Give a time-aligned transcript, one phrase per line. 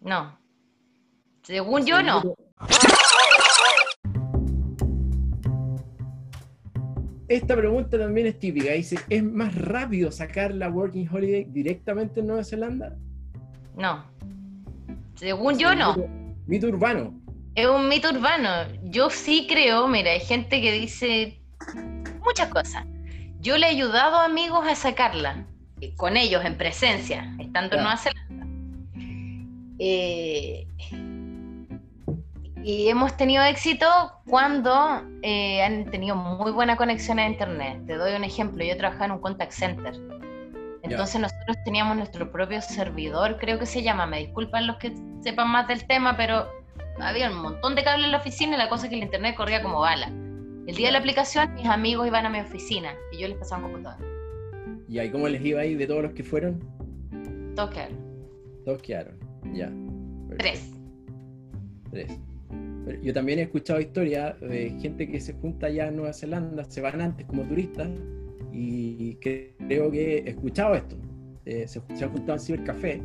[0.00, 0.38] No.
[1.42, 2.22] Según yo, no.
[7.28, 8.72] Esta pregunta también es típica.
[8.72, 12.96] Dice, ¿es más rápido sacar la Working Holiday directamente en Nueva Zelanda?
[13.76, 14.04] No.
[15.14, 15.96] Según yo, no.
[16.46, 17.14] Mito urbano.
[17.54, 18.50] Es un mito urbano.
[18.84, 21.40] Yo sí creo, mira, hay gente que dice
[22.24, 22.84] muchas cosas.
[23.38, 25.46] Yo le he ayudado a amigos a sacarla,
[25.80, 28.29] eh, con ellos en presencia, estando en Nueva Zelanda.
[29.82, 30.66] Eh,
[32.62, 33.86] y hemos tenido éxito
[34.26, 37.86] cuando eh, han tenido muy buena conexión a Internet.
[37.86, 39.94] Te doy un ejemplo, yo trabajaba en un contact center.
[40.82, 45.48] Entonces nosotros teníamos nuestro propio servidor, creo que se llama, me disculpan los que sepan
[45.48, 46.48] más del tema, pero
[47.00, 49.34] había un montón de cables en la oficina y la cosa es que el internet
[49.36, 50.08] corría como bala.
[50.66, 53.64] El día de la aplicación, mis amigos iban a mi oficina y yo les pasaba
[53.64, 54.06] un computador.
[54.88, 56.60] ¿Y ahí cómo les iba ahí de todos los que fueron?
[57.54, 57.98] Todos quedaron.
[58.64, 59.72] Todos quedaron, ya.
[60.38, 60.70] Tres.
[61.90, 62.18] Tres.
[63.02, 66.80] yo también he escuchado historias de gente que se junta allá en Nueva Zelanda, se
[66.80, 67.90] van antes como turistas
[68.52, 70.96] y creo que he escuchado esto.
[71.46, 73.02] Eh, se, han juntado en cibercafé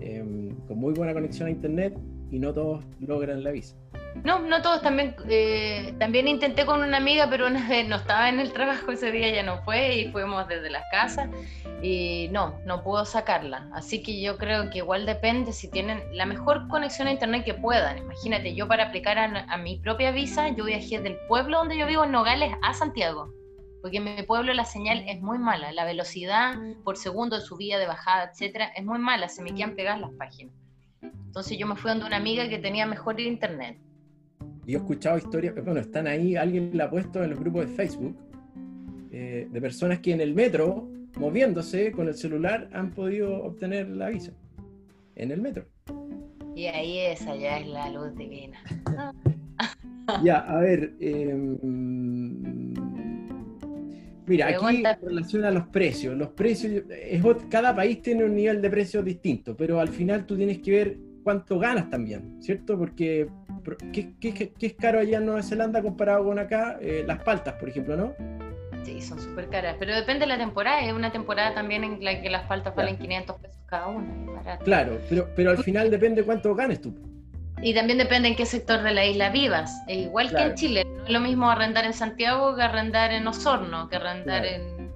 [0.00, 1.96] em, con muy buena conexión a internet
[2.30, 3.76] y no todos logran la visa.
[4.24, 4.82] No, no todos.
[4.82, 8.92] También, eh, también intenté con una amiga, pero una vez no estaba en el trabajo
[8.92, 11.28] ese día, ya no fue y fuimos desde las casas
[11.82, 13.68] y no, no pudo sacarla.
[13.72, 17.54] Así que yo creo que igual depende si tienen la mejor conexión a internet que
[17.54, 17.98] puedan.
[17.98, 21.86] Imagínate, yo para aplicar a, a mi propia visa, yo viajé del pueblo donde yo
[21.86, 23.32] vivo, en Nogales, a Santiago
[23.82, 27.78] porque en mi pueblo la señal es muy mala, la velocidad por segundo de subida,
[27.78, 30.54] de bajada, etcétera, es muy mala, se me quedan pegadas las páginas.
[31.02, 33.76] Entonces yo me fui donde una amiga que tenía mejor internet.
[34.66, 37.74] Yo he escuchado historias, bueno, están ahí, alguien la ha puesto en los grupos de
[37.74, 38.16] Facebook,
[39.10, 44.08] eh, de personas que en el metro, moviéndose con el celular, han podido obtener la
[44.08, 44.32] visa.
[45.14, 45.66] En el metro.
[46.54, 48.58] Y ahí esa ya es la luz divina.
[50.24, 51.36] ya, a ver, eh,
[54.26, 58.62] Mira, aquí en relación a los precios, los precios, es, cada país tiene un nivel
[58.62, 62.78] de precios distinto, pero al final tú tienes que ver cuánto ganas también, ¿cierto?
[62.78, 63.28] Porque
[63.92, 66.78] ¿qué, es caro allá en Nueva Zelanda comparado con acá?
[66.80, 68.14] Eh, las paltas, por ejemplo, ¿no?
[68.84, 70.80] Sí, son súper caras, pero depende de la temporada.
[70.80, 74.58] Es una temporada también en la que las paltas valen 500 pesos cada una.
[74.64, 76.94] Claro, pero, pero al final depende cuánto ganes tú.
[77.62, 79.82] Y también depende en qué sector de la isla vivas.
[79.86, 83.26] E igual que en Chile, no es lo mismo arrendar en Santiago que arrendar en
[83.26, 84.90] Osorno, que arrendar en,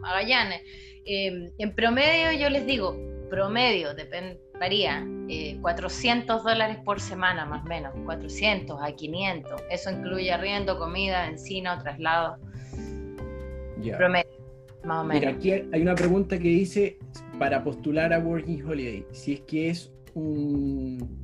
[0.00, 0.62] Magallanes.
[1.04, 2.96] Em, en promedio, yo les digo,
[3.32, 5.08] promedio, depende, varía,
[5.62, 9.62] 400 eh, dólares por semana más o menos, 400 a 500.
[9.70, 12.36] Eso incluye arriendo, comida, encino, traslado.
[13.96, 14.30] Promedio,
[14.84, 15.14] más o menos.
[15.14, 16.98] Mira, aquí hay una pregunta que dice,
[17.38, 21.18] para postular a Working Holiday, si es que es un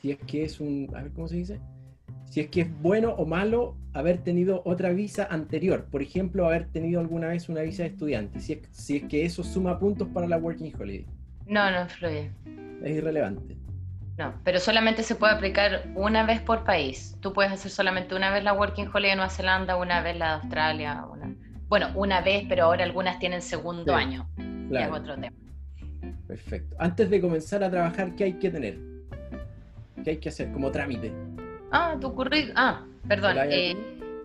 [0.00, 1.60] si es que es un, a ver cómo se dice,
[2.26, 6.68] si es que es bueno o malo haber tenido otra visa anterior, por ejemplo, haber
[6.68, 10.06] tenido alguna vez una visa de estudiante, si es, si es que eso suma puntos
[10.14, 11.04] para la Working Holiday.
[11.46, 12.30] No, no influye.
[12.84, 13.56] Es irrelevante.
[14.16, 17.16] No, pero solamente se puede aplicar una vez por país.
[17.20, 20.26] Tú puedes hacer solamente una vez la Working Holiday de Nueva Zelanda, una vez la
[20.26, 21.34] de Australia, una...
[21.68, 24.28] bueno, una vez, pero ahora algunas tienen segundo año.
[24.68, 24.94] Claro.
[24.94, 25.36] es otro tema.
[26.28, 26.76] Perfecto.
[26.78, 28.78] Antes de comenzar a trabajar, ¿qué hay que tener?
[30.04, 31.12] ¿Qué hay que hacer como trámite?
[31.70, 32.54] Ah, tu currículum.
[32.56, 33.36] Ah, perdón.
[33.50, 33.76] Eh,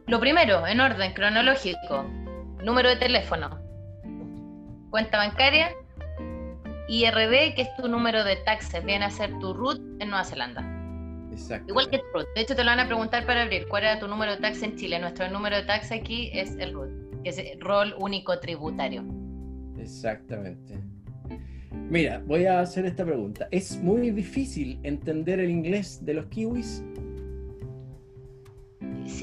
[0.08, 2.04] lo primero, en orden cronológico,
[2.64, 3.60] número de teléfono,
[4.90, 5.72] cuenta bancaria,
[6.88, 10.62] IRD, que es tu número de taxes, viene a ser tu RUT en Nueva Zelanda.
[11.32, 11.66] Exacto.
[11.70, 12.28] Igual que tu RUT.
[12.36, 14.64] De hecho, te lo van a preguntar para abrir cuál era tu número de taxes
[14.64, 15.00] en Chile.
[15.00, 19.04] Nuestro número de taxes aquí es el RUT, que es el rol único tributario.
[19.78, 20.80] Exactamente.
[21.90, 23.48] Mira, voy a hacer esta pregunta.
[23.52, 26.84] ¿Es muy difícil entender el inglés de los kiwis?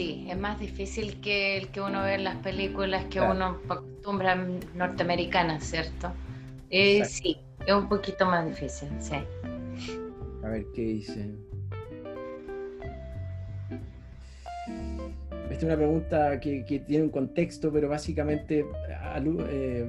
[0.00, 4.34] Sí, es más difícil que el que uno ve en las películas que uno acostumbra
[4.74, 6.10] norteamericanas, ¿cierto?
[6.70, 9.16] Eh, sí, es un poquito más difícil, sí.
[10.42, 11.28] A ver qué dice.
[15.50, 18.64] Esta es una pregunta que, tiene un contexto, pero básicamente
[19.50, 19.86] eh,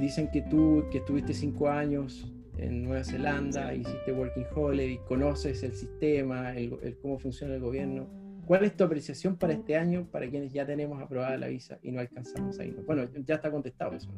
[0.00, 2.26] dicen que tú, que estuviste cinco años
[2.58, 8.21] en Nueva Zelanda, hiciste Working Holiday, conoces el sistema, el, cómo funciona el gobierno.
[8.52, 11.90] ¿Cuál es tu apreciación para este año para quienes ya tenemos aprobada la visa y
[11.90, 12.76] no alcanzamos ahí?
[12.86, 14.10] Bueno, ya está contestado eso.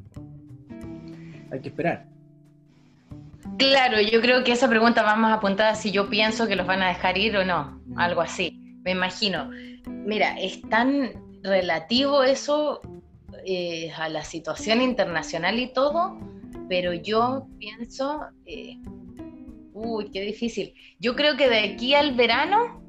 [1.52, 2.08] Hay que esperar.
[3.58, 6.82] Claro, yo creo que esa pregunta va más apuntada si yo pienso que los van
[6.82, 7.96] a dejar ir o no, mm.
[7.96, 9.52] algo así, me imagino.
[9.86, 11.12] Mira, es tan
[11.44, 12.80] relativo eso
[13.46, 16.18] eh, a la situación internacional y todo,
[16.68, 18.78] pero yo pienso, eh,
[19.74, 20.72] Uy, qué difícil.
[21.00, 22.83] Yo creo que de aquí al verano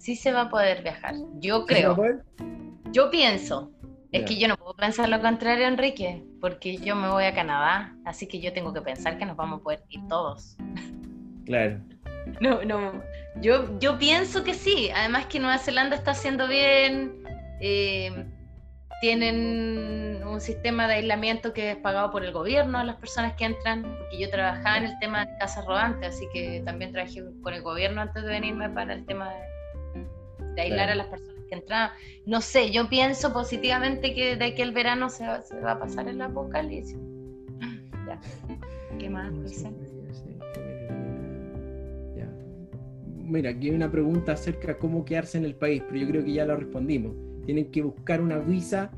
[0.00, 1.14] sí se va a poder viajar.
[1.38, 1.96] Yo creo.
[2.90, 3.70] Yo pienso.
[4.10, 7.94] Es que yo no puedo pensar lo contrario, Enrique, porque yo me voy a Canadá,
[8.04, 10.56] así que yo tengo que pensar que nos vamos a poder ir todos.
[11.46, 11.80] Claro.
[12.40, 13.02] No, no.
[13.40, 14.90] Yo, yo pienso que sí.
[14.94, 17.24] Además que Nueva Zelanda está haciendo bien.
[17.60, 18.24] Eh,
[19.00, 23.46] tienen un sistema de aislamiento que es pagado por el gobierno a las personas que
[23.46, 27.54] entran, porque yo trabajaba en el tema de casas rodantes, así que también trabajé con
[27.54, 29.49] el gobierno antes de venirme para el tema de,
[30.56, 31.90] aislar a las personas que entraban.
[32.26, 35.78] No sé, yo pienso positivamente que de aquí el verano se va, se va a
[35.78, 36.96] pasar el apocalipsis.
[38.06, 38.18] Ya.
[38.98, 39.30] ¿Qué más
[43.06, 46.24] Mira, aquí hay una pregunta acerca de cómo quedarse en el país, pero yo creo
[46.24, 47.14] que ya lo respondimos
[47.44, 48.90] tienen que buscar una visa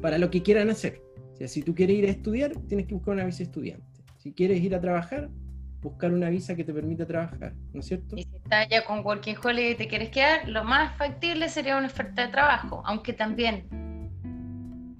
[0.00, 1.02] para lo que quieran hacer.
[1.34, 3.86] O sea, si tú quieres ir a estudiar, tienes que buscar una visa estudiante.
[4.16, 5.30] Si quieres ir a trabajar,
[5.80, 8.16] buscar una visa que te permita trabajar, ¿no es cierto?
[8.16, 11.76] Y si estás ya con Working Holiday y te quieres quedar, lo más factible sería
[11.76, 13.66] una oferta de trabajo, aunque también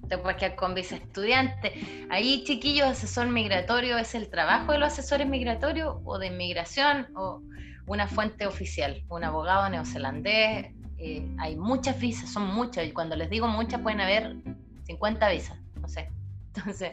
[0.07, 1.73] te puedes quedar con visa estudiante.
[2.09, 7.41] Ahí, chiquillos, asesor migratorio es el trabajo de los asesores migratorios o de inmigración o
[7.85, 10.67] una fuente oficial, un abogado neozelandés,
[10.97, 14.35] eh, hay muchas visas, son muchas, y cuando les digo muchas pueden haber
[14.83, 16.09] 50 visas, no sé.
[16.55, 16.91] Entonces,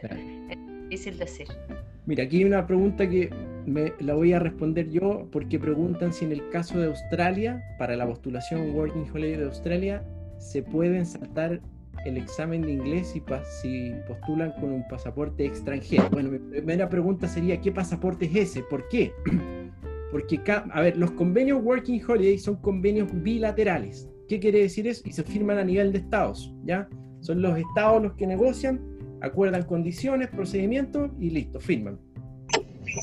[0.49, 1.47] es difícil decir.
[2.05, 3.29] Mira, aquí hay una pregunta que
[3.67, 7.97] me la voy a responder yo porque preguntan si en el caso de Australia, para
[7.97, 10.03] la postulación Working Holiday de Australia,
[10.37, 11.61] se pueden saltar
[12.05, 13.21] el examen de inglés si,
[13.61, 16.09] si postulan con un pasaporte extranjero.
[16.11, 18.63] Bueno, mi primera pregunta sería, ¿qué pasaporte es ese?
[18.63, 19.11] ¿Por qué?
[20.11, 24.09] Porque, a ver, los convenios Working Holiday son convenios bilaterales.
[24.29, 25.03] ¿Qué quiere decir eso?
[25.05, 26.87] Y se firman a nivel de estados, ¿ya?
[27.19, 28.79] Son los estados los que negocian,
[29.19, 31.99] acuerdan condiciones, procedimientos y listo, firman.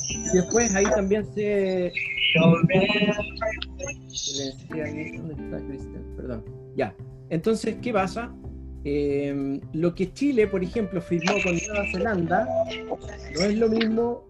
[0.09, 1.93] Y después ahí también se...
[2.41, 2.75] ¿Dónde
[5.33, 6.05] está Cristian?
[6.17, 6.45] Perdón.
[6.77, 6.95] Ya.
[7.31, 8.35] Entonces, ¿qué pasa?
[8.85, 12.49] Eh, lo que Chile, por ejemplo, firmó con Nueva Zelanda,
[13.35, 14.29] no es lo mismo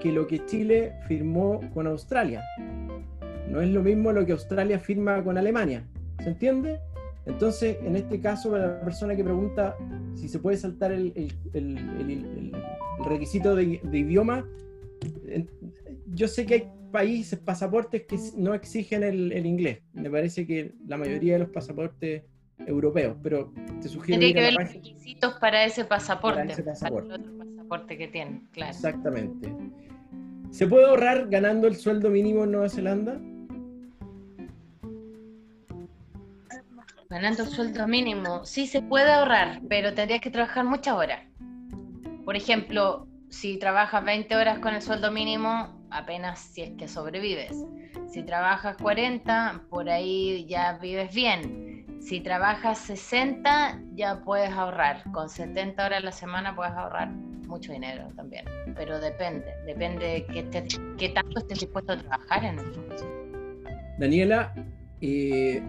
[0.00, 2.42] que lo que Chile firmó con Australia.
[3.48, 5.84] No es lo mismo lo que Australia firma con Alemania.
[6.22, 6.80] ¿Se entiende?
[7.26, 9.76] Entonces, en este caso, para la persona que pregunta
[10.14, 11.32] si se puede saltar el,
[13.04, 14.44] requisito de, idioma,
[16.06, 19.80] yo sé que hay países, pasaportes que no exigen el, inglés.
[19.94, 22.22] Me parece que la mayoría de los pasaportes
[22.66, 24.20] europeos, pero te sugiero...
[24.20, 27.14] Tendría que ver los requisitos para ese pasaporte, para, ese pasaporte.
[27.14, 28.70] el otro pasaporte que tiene, claro.
[28.70, 29.52] Exactamente.
[30.50, 33.18] ¿Se puede ahorrar ganando el sueldo mínimo en Nueva Zelanda?
[37.08, 41.20] Ganando el sueldo mínimo, sí se puede ahorrar, pero tendrías que trabajar muchas horas.
[42.24, 47.64] Por ejemplo, si trabajas 20 horas con el sueldo mínimo, apenas si es que sobrevives.
[48.12, 51.86] Si trabajas 40, por ahí ya vives bien.
[52.00, 55.02] Si trabajas 60, ya puedes ahorrar.
[55.12, 58.44] Con 70 horas a la semana puedes ahorrar mucho dinero también,
[58.76, 60.46] pero depende, depende de
[60.98, 63.06] qué, tanto estés dispuesto a trabajar en eso.
[63.98, 64.54] Daniela,
[65.00, 65.62] eh,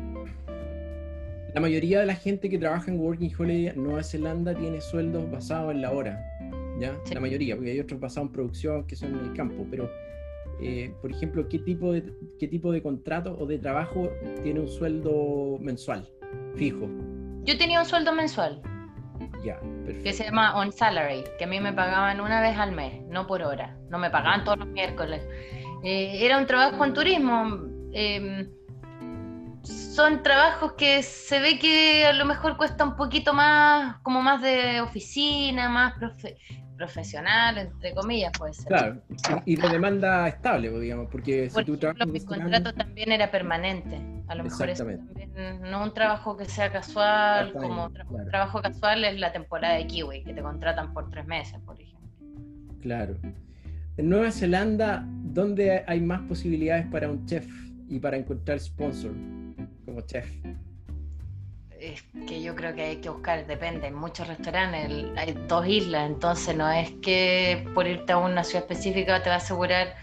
[1.53, 5.71] la mayoría de la gente que trabaja en Working Holiday Nueva Zelanda tiene sueldos basados
[5.71, 6.19] en la hora,
[6.79, 6.97] ¿ya?
[7.13, 9.89] La mayoría, porque hay otros basados en producción que son en el campo, pero...
[10.61, 14.09] Eh, por ejemplo, ¿qué tipo, de, ¿qué tipo de contrato o de trabajo
[14.43, 16.07] tiene un sueldo mensual,
[16.55, 16.87] fijo?
[17.43, 18.61] Yo tenía un sueldo mensual,
[20.03, 23.27] que se llama On Salary, que a mí me pagaban una vez al mes, no
[23.27, 23.77] por hora.
[23.89, 25.21] No me pagaban todos los miércoles.
[25.83, 27.59] Eh, era un trabajo en turismo.
[27.93, 28.49] Em,
[29.63, 34.41] son trabajos que se ve que a lo mejor cuesta un poquito más, como más
[34.41, 35.93] de oficina, más
[36.75, 38.67] profesional, entre comillas, puede ser.
[38.67, 39.01] Claro,
[39.45, 42.07] y, de demanda estable, digamos, porque si tú trabajas.
[42.07, 43.99] Mi contrato también era permanente.
[44.27, 45.09] A lo mejor es también,
[45.61, 47.91] no un trabajo que sea casual, como
[48.29, 52.09] trabajo casual es la temporada de Kiwi, que te contratan por tres meses, por ejemplo.
[52.81, 53.15] Claro.
[53.97, 57.47] En Nueva Zelanda, ¿dónde hay más posibilidades para un chef
[57.87, 59.11] y para encontrar sponsor
[59.85, 60.27] como chef?
[61.83, 66.09] Es que yo creo que hay que buscar, depende, en muchos restaurantes hay dos islas,
[66.09, 69.95] entonces no es que por irte a una ciudad específica te va a asegurar,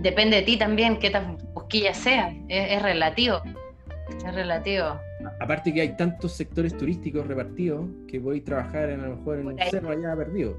[0.00, 3.40] depende de ti también qué tan busquilla sea, es, relativo,
[4.26, 4.98] es relativo.
[5.40, 9.38] Aparte que hay tantos sectores turísticos repartidos que voy a trabajar en, a lo mejor
[9.38, 10.56] en un cerro allá perdido.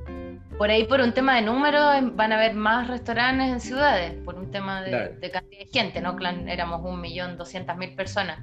[0.58, 4.36] Por ahí por un tema de números van a haber más restaurantes en ciudades, por
[4.36, 6.18] un tema de, cantidad de gente, ¿no?
[6.48, 8.40] Éramos un millón doscientas mil personas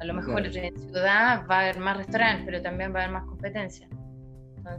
[0.00, 3.14] a lo mejor en ciudad va a haber más restaurantes, pero también va a haber
[3.14, 3.88] más competencia.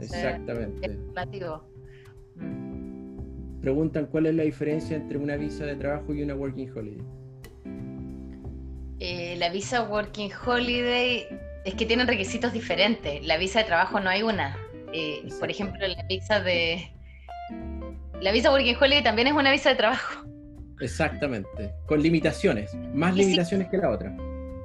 [0.00, 0.86] Exactamente.
[0.86, 1.68] Es relativo.
[2.36, 3.60] Mm.
[3.62, 7.04] preguntan cuál es la diferencia entre una visa de trabajo y una working holiday.
[8.98, 11.26] Eh, la visa working holiday
[11.64, 13.26] es que tienen requisitos diferentes.
[13.26, 14.56] La visa de trabajo no hay una.
[14.92, 16.90] Eh, por ejemplo, la visa de
[18.20, 20.26] la visa working holiday también es una visa de trabajo.
[20.80, 24.14] Exactamente, con limitaciones, más limitaciones que la otra.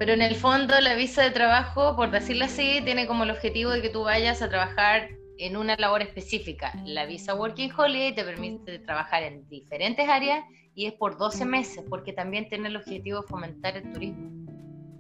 [0.02, 3.70] Pero en el fondo la visa de trabajo, por decirlo así, tiene como el objetivo
[3.70, 6.74] de que tú vayas a trabajar en una labor específica.
[6.86, 10.44] La visa Working Holiday te permite trabajar en diferentes áreas
[10.74, 14.28] y es por 12 meses, porque también tiene el objetivo de fomentar el turismo.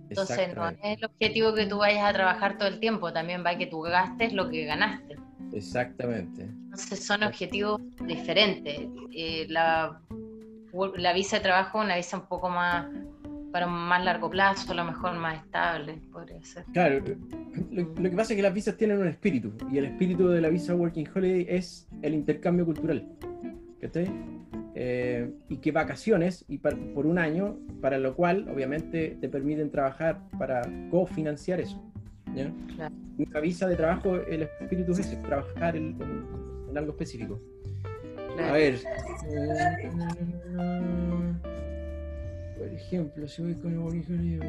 [0.07, 3.57] Entonces no es el objetivo que tú vayas a trabajar todo el tiempo, también va
[3.57, 5.15] que tú gastes lo que ganaste.
[5.51, 6.43] Exactamente.
[6.43, 8.81] Entonces son objetivos diferentes.
[9.15, 9.99] Eh, la,
[10.97, 12.85] la visa de trabajo es una visa un poco más
[13.51, 16.63] para un más largo plazo, a lo mejor más estable, podría ser.
[16.73, 17.03] Claro,
[17.71, 20.49] lo, que pasa es que las visas tienen un espíritu, y el espíritu de la
[20.49, 23.07] visa Working Holiday es el intercambio cultural.
[24.73, 30.21] Eh, y que vacaciones, y por un año, para lo cual obviamente te permiten trabajar
[30.37, 31.83] para cofinanciar eso.
[32.33, 32.51] ¿ya?
[33.17, 35.97] Una visa de trabajo, el espíritu es trabajar en,
[36.75, 37.41] algo específico.
[38.39, 38.79] A ver.
[39.29, 39.91] Eh,
[42.61, 44.39] por ejemplo, si voy con el origen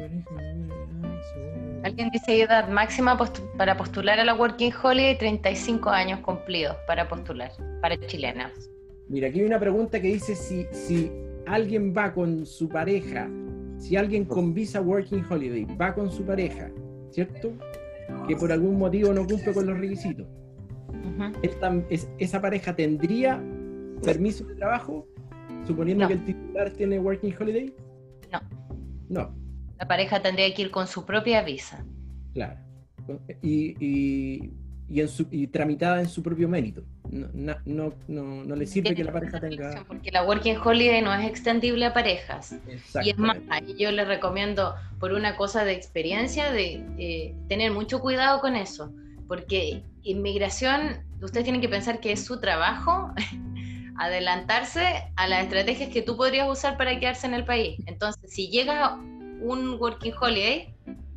[1.83, 3.17] Alguien dice edad máxima
[3.57, 7.51] para postular a la Working Holiday 35 años cumplidos para postular,
[7.81, 8.69] para chilenas.
[9.09, 11.11] Mira, aquí hay una pregunta que dice si, si
[11.47, 13.27] alguien va con su pareja,
[13.79, 16.69] si alguien con visa Working Holiday va con su pareja,
[17.09, 17.51] ¿cierto?
[18.27, 20.27] Que por algún motivo no cumple con los requisitos.
[22.19, 23.43] ¿Esa pareja tendría
[24.03, 25.07] permiso de trabajo,
[25.65, 27.73] suponiendo que el titular tiene Working Holiday?
[29.13, 29.31] No.
[29.77, 31.85] La pareja tendría que ir con su propia visa.
[32.33, 32.57] Claro.
[33.43, 36.83] Y, y, en su, y tramitada en su propio mérito.
[37.11, 39.85] No, no, no, no le sirve que la pareja tenga.
[39.87, 42.55] Porque la Working Holiday no es extendible a parejas.
[43.03, 43.37] Y es más,
[43.77, 48.91] yo les recomiendo, por una cosa de experiencia, de eh, tener mucho cuidado con eso.
[49.27, 53.13] Porque inmigración, ustedes tienen que pensar que es su trabajo
[53.97, 57.79] adelantarse a las estrategias que tú podrías usar para quedarse en el país.
[57.85, 58.95] Entonces, si llega
[59.41, 60.73] un working holiday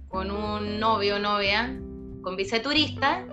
[0.09, 1.78] con un novio o novia
[2.23, 3.25] con visa de turista,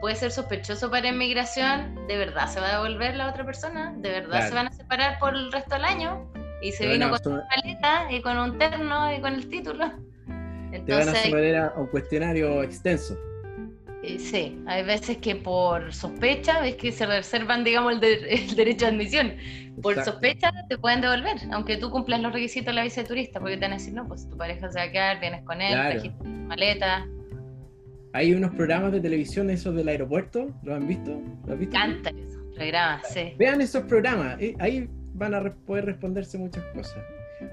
[0.00, 3.92] puede ser sospechoso para inmigración, ¿de verdad se va a devolver la otra persona?
[3.96, 6.30] ¿De verdad se van a separar por el resto del año?
[6.62, 9.92] Y se vino con una maleta y con un terno y con el título.
[10.72, 13.16] Entonces, te van a someter a un cuestionario extenso.
[14.02, 18.92] Eh, sí, hay veces que por sospecha es que se reservan, digamos, el, derecho de
[18.92, 19.32] admisión.
[19.82, 23.40] Por sospecha te pueden devolver, aunque tú cumplas los requisitos de la visa de turista,
[23.40, 25.60] porque te van a decir, no, pues tu pareja se va a quedar, vienes con
[25.60, 26.02] él, claro.
[26.46, 27.06] maleta.
[28.12, 31.20] Hay unos programas de televisión, esos del aeropuerto, ¿los han visto?
[31.42, 31.76] ¿Los has visto?
[31.76, 33.34] Canta esos programas, sí.
[33.36, 36.98] Vean esos programas, eh, ahí van a poder responderse muchas cosas.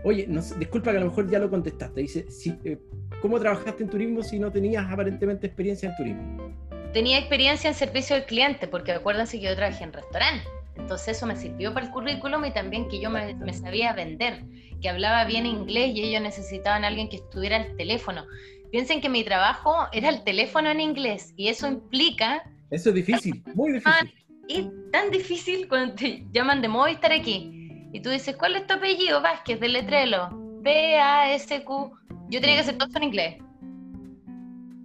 [0.04, 2.02] Oye, no, disculpa que a lo mejor ya lo contestaste.
[2.02, 2.80] Dice, si, eh,
[3.26, 6.54] ¿cómo trabajaste en turismo si no tenías aparentemente experiencia en turismo?
[6.94, 10.48] Tenía experiencia en servicio al cliente, porque acuérdense que yo trabajé en restaurante.
[10.76, 14.44] Entonces eso me sirvió para el currículum y también que yo me, me, sabía vender,
[14.80, 18.28] que hablaba bien inglés y ellos necesitaban a alguien que estuviera al teléfono.
[18.72, 22.44] Piensen que mi trabajo era el teléfono en inglés y eso implica...
[22.70, 24.14] Eso es difícil, muy difícil.
[24.48, 28.76] Y tan difícil cuando te llaman de Movistar aquí y tú dices, ¿cuál es tu
[28.76, 29.20] apellido?
[29.24, 30.30] Vázquez, de letrelo.
[30.62, 32.05] B-A-S-Q.
[32.30, 33.38] Yo tenía que hacer todo en inglés.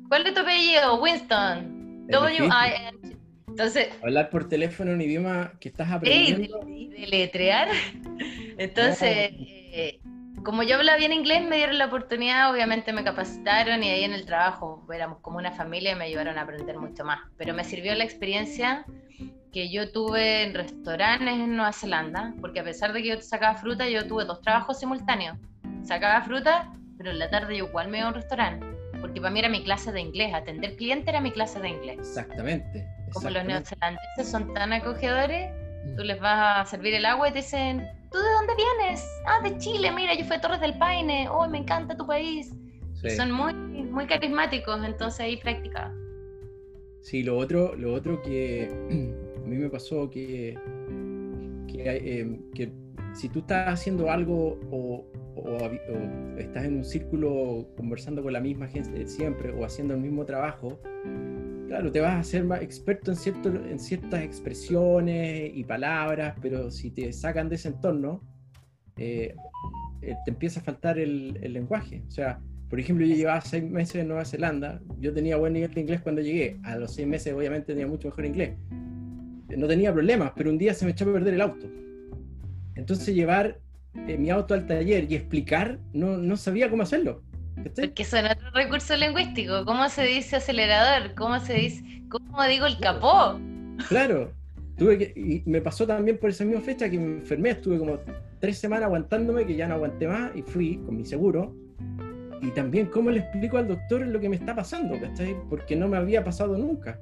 [0.08, 1.00] ¿Cuál es tu apellido?
[1.00, 2.06] Winston.
[2.08, 3.16] W-I-N.
[3.48, 3.88] Entonces.
[4.02, 6.60] Hablar por teléfono un idioma que estás aprendiendo.
[6.68, 7.68] Y de, letrear.
[8.58, 10.00] Entonces, eh,
[10.44, 14.12] como yo hablaba bien inglés, me dieron la oportunidad, obviamente me capacitaron y ahí en
[14.12, 17.20] el trabajo éramos como una familia y me ayudaron a aprender mucho más.
[17.36, 18.84] Pero me sirvió la experiencia
[19.52, 23.56] que yo tuve en restaurantes en Nueva Zelanda, porque a pesar de que yo sacaba
[23.56, 25.38] fruta, yo tuve dos trabajos simultáneos.
[25.82, 28.66] Sacaba fruta, pero en la tarde yo igual me iba a un restaurante,
[29.00, 31.96] porque para mí era mi clase de inglés, atender cliente era mi clase de inglés.
[31.98, 32.86] Exactamente.
[33.14, 35.50] Como los neozelandeses son tan acogedores,
[35.86, 35.96] mm.
[35.96, 39.02] tú les vas a servir el agua y te dicen, ¿tú de dónde vienes?
[39.26, 42.52] Ah, de Chile, mira, yo fui a Torres del Paine, oh, me encanta tu país.
[43.16, 45.94] son muy, muy carismáticos, entonces ahí practicaba.
[47.00, 48.68] Sí, lo otro, lo otro que
[49.42, 50.50] a mí me pasó que,
[51.78, 52.72] eh, que,
[53.14, 55.06] si tú estás haciendo algo o,
[56.38, 60.80] estás en un círculo conversando con la misma gente siempre o haciendo el mismo trabajo,
[61.68, 66.70] claro, te vas a hacer más experto en, cierto, en ciertas expresiones y palabras, pero
[66.70, 68.22] si te sacan de ese entorno,
[68.96, 69.34] eh,
[70.02, 72.02] eh, te empieza a faltar el, el lenguaje.
[72.08, 75.72] O sea, por ejemplo, yo llevaba seis meses en Nueva Zelanda, yo tenía buen nivel
[75.74, 78.56] de inglés cuando llegué, a los seis meses obviamente tenía mucho mejor inglés,
[79.56, 81.66] no tenía problemas, pero un día se me echó a perder el auto.
[82.76, 83.58] Entonces llevar
[83.94, 87.22] eh, mi auto al taller y explicar, no, no sabía cómo hacerlo.
[87.76, 89.64] Porque son otro recurso lingüístico.
[89.64, 91.14] ¿Cómo se dice acelerador?
[91.14, 92.02] ¿Cómo se dice?
[92.08, 93.38] ¿Cómo digo el capó?
[93.88, 94.32] Claro.
[94.76, 97.50] Tuve que, y me pasó también por esa misma fecha que me enfermé.
[97.50, 97.98] Estuve como
[98.38, 101.54] tres semanas aguantándome, que ya no aguanté más, y fui con mi seguro.
[102.40, 105.36] Y también cómo le explico al doctor lo que me está pasando, ¿cachai?
[105.50, 106.98] Porque no me había pasado nunca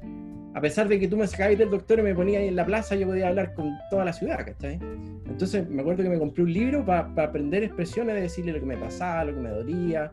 [0.58, 2.66] a pesar de que tú me sacabas del doctor y me ponías ahí en la
[2.66, 4.80] plaza, yo podía hablar con toda la ciudad, ¿cachai?
[5.28, 8.66] Entonces me acuerdo que me compré un libro para aprender expresiones, de decirle lo que
[8.66, 10.12] me pasaba, lo que me dolía.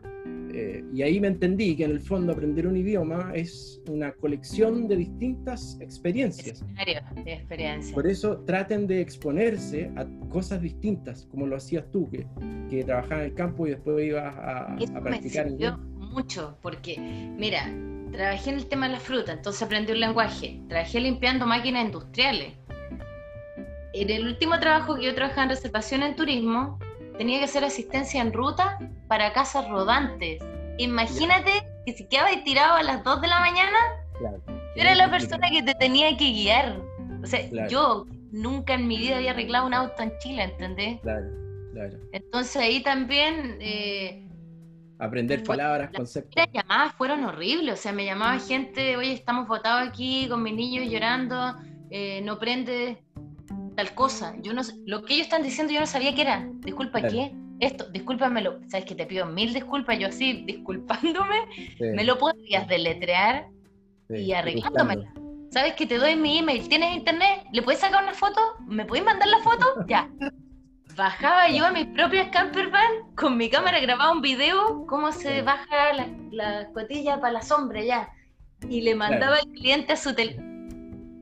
[0.54, 4.86] Eh, y ahí me entendí que en el fondo aprender un idioma es una colección
[4.86, 6.64] de distintas experiencias.
[7.24, 7.92] De experiencias.
[7.92, 12.24] Por eso traten de exponerse a cosas distintas, como lo hacías tú, que,
[12.70, 15.50] que trabajabas en el campo y después ibas a, a practicar.
[15.50, 16.96] Me mucho, porque
[17.36, 17.68] mira,
[18.12, 20.60] trabajé en el tema de la fruta, entonces aprendí un lenguaje.
[20.68, 22.54] Trabajé limpiando máquinas industriales.
[23.92, 26.78] En el último trabajo que yo trabajaba en reservación en turismo,
[27.16, 30.42] tenía que hacer asistencia en ruta para casas rodantes.
[30.78, 31.50] Imagínate
[31.86, 33.78] que si quedabas tirado a las 2 de la mañana,
[34.20, 36.78] yo era la persona que te tenía que guiar.
[37.22, 41.00] O sea, yo nunca en mi vida había arreglado un auto en Chile, ¿entendés?
[41.00, 41.26] Claro,
[41.72, 41.96] claro.
[42.12, 44.25] Entonces ahí también eh,
[44.98, 46.34] aprender palabras, conceptos.
[46.36, 50.54] Las llamadas fueron horribles, o sea, me llamaba gente, oye, estamos votados aquí con mis
[50.54, 51.56] niños llorando,
[51.90, 53.02] eh, no prende
[53.76, 54.34] tal cosa.
[54.42, 56.48] Yo no lo que ellos están diciendo yo no sabía qué era.
[56.60, 57.34] Disculpa, ¿qué?
[57.60, 58.60] Esto, discúlpamelo.
[58.68, 61.36] Sabes que te pido mil disculpas, yo así, disculpándome,
[61.78, 63.46] me lo podrías deletrear
[64.08, 65.06] y arreglándome.
[65.50, 66.68] ¿Sabes que te doy mi email?
[66.68, 67.46] ¿Tienes internet?
[67.52, 68.40] ¿Le puedes sacar una foto?
[68.66, 69.86] ¿Me puedes mandar la foto?
[69.86, 70.10] Ya
[70.96, 75.92] bajaba yo a mi propio campervan con mi cámara, grababa un video, cómo se baja
[75.92, 78.08] la, la para la sombra ya.
[78.68, 80.56] Y le mandaba al cliente a su teléfono.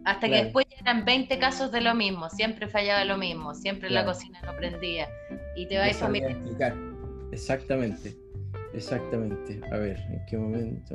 [0.05, 3.91] Hasta que después ya eran 20 casos de lo mismo, siempre fallaba lo mismo, siempre
[3.91, 5.09] la cocina no prendía.
[5.57, 6.75] Y te va a explicar.
[7.33, 8.15] Exactamente,
[8.75, 9.61] exactamente.
[9.73, 10.95] A ver, ¿en qué momento?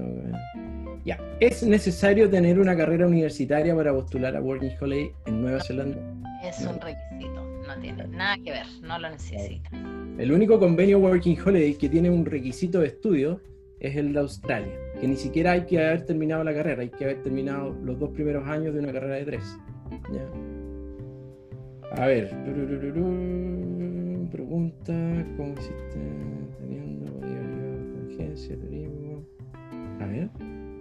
[1.03, 5.97] Ya, ¿es necesario tener una carrera universitaria para postular a Working Holiday en Nueva Zelanda?
[6.43, 9.69] Es un requisito no tiene nada que ver, no lo necesita.
[10.17, 13.39] El único convenio Working Holiday que tiene un requisito de estudio
[13.79, 17.05] es el de Australia, que ni siquiera hay que haber terminado la carrera, hay que
[17.05, 19.57] haber terminado los dos primeros años de una carrera de tres.
[21.91, 22.29] A ver,
[24.31, 24.93] pregunta,
[25.37, 25.99] ¿cómo hiciste
[26.59, 27.19] teniendo
[28.11, 29.23] agencia, turismo?
[29.99, 30.29] A ver,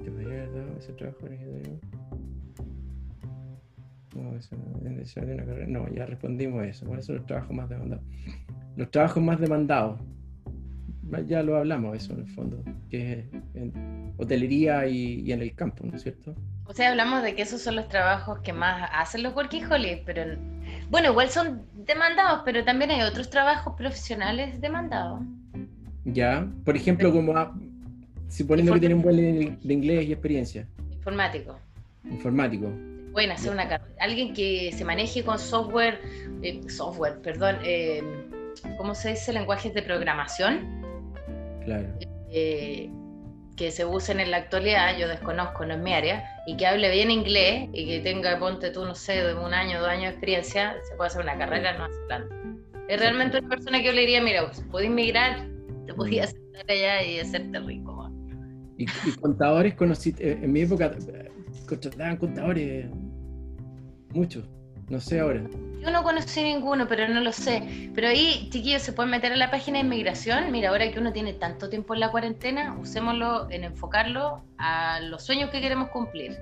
[0.05, 1.39] ¿te podría haber dado ese trabajo de
[5.69, 6.87] no, ya respondimos eso.
[6.87, 8.05] ¿Cuáles son los trabajos más demandados?
[8.77, 10.01] Los trabajos más demandados.
[11.27, 15.87] Ya lo hablamos eso en el fondo, que es en hotelería y, en el campo,
[15.87, 16.35] ¿no es cierto?
[16.67, 20.03] O sea, hablamos de que esos son los trabajos que más hacen los working holidays,
[20.05, 20.37] pero
[20.91, 25.23] bueno, igual son demandados, pero también hay otros trabajos profesionales demandados.
[26.05, 27.33] Ya, por ejemplo, como
[28.29, 30.69] suponiendo que tienen un buen de inglés y experiencia.
[30.93, 31.59] Informático.
[32.05, 32.71] Informático
[33.13, 33.95] pueden hacer una carrera.
[34.01, 36.01] Alguien que se maneje con software,
[36.43, 38.03] eh, software, perdón, eh,
[38.77, 39.33] ¿cómo se dice?
[39.33, 40.83] Lenguajes de programación.
[41.65, 41.89] Claro.
[42.31, 42.91] Eh,
[43.57, 46.91] que se usen en la actualidad, yo desconozco, no es mi área, y que hable
[46.93, 50.11] bien inglés y que tenga, ponte tú, no sé, de un año, dos años de
[50.11, 52.35] experiencia, se puede hacer una carrera no hace tanto.
[52.89, 55.49] Es realmente una persona que yo le diría, mira, puedes migrar,
[55.87, 58.11] te podías sentar allá y hacerte rico.
[58.79, 58.87] Y,
[59.21, 60.93] contadores conocí, en mi época
[61.67, 62.87] contrataban contadores
[64.11, 64.45] muchos,
[64.89, 65.43] no sé ahora.
[65.81, 67.91] Yo no conocí ninguno, pero no lo sé.
[67.95, 70.51] Pero ahí, chiquillos, se pueden meter a la página de inmigración.
[70.51, 75.25] Mira, ahora que uno tiene tanto tiempo en la cuarentena, usémoslo en enfocarlo a los
[75.25, 76.37] sueños que queremos cumplir.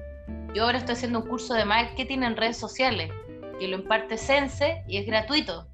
[0.55, 3.11] Yo ahora estoy haciendo un curso de marketing en redes sociales,
[3.59, 5.67] que lo imparte Sense y es gratuito.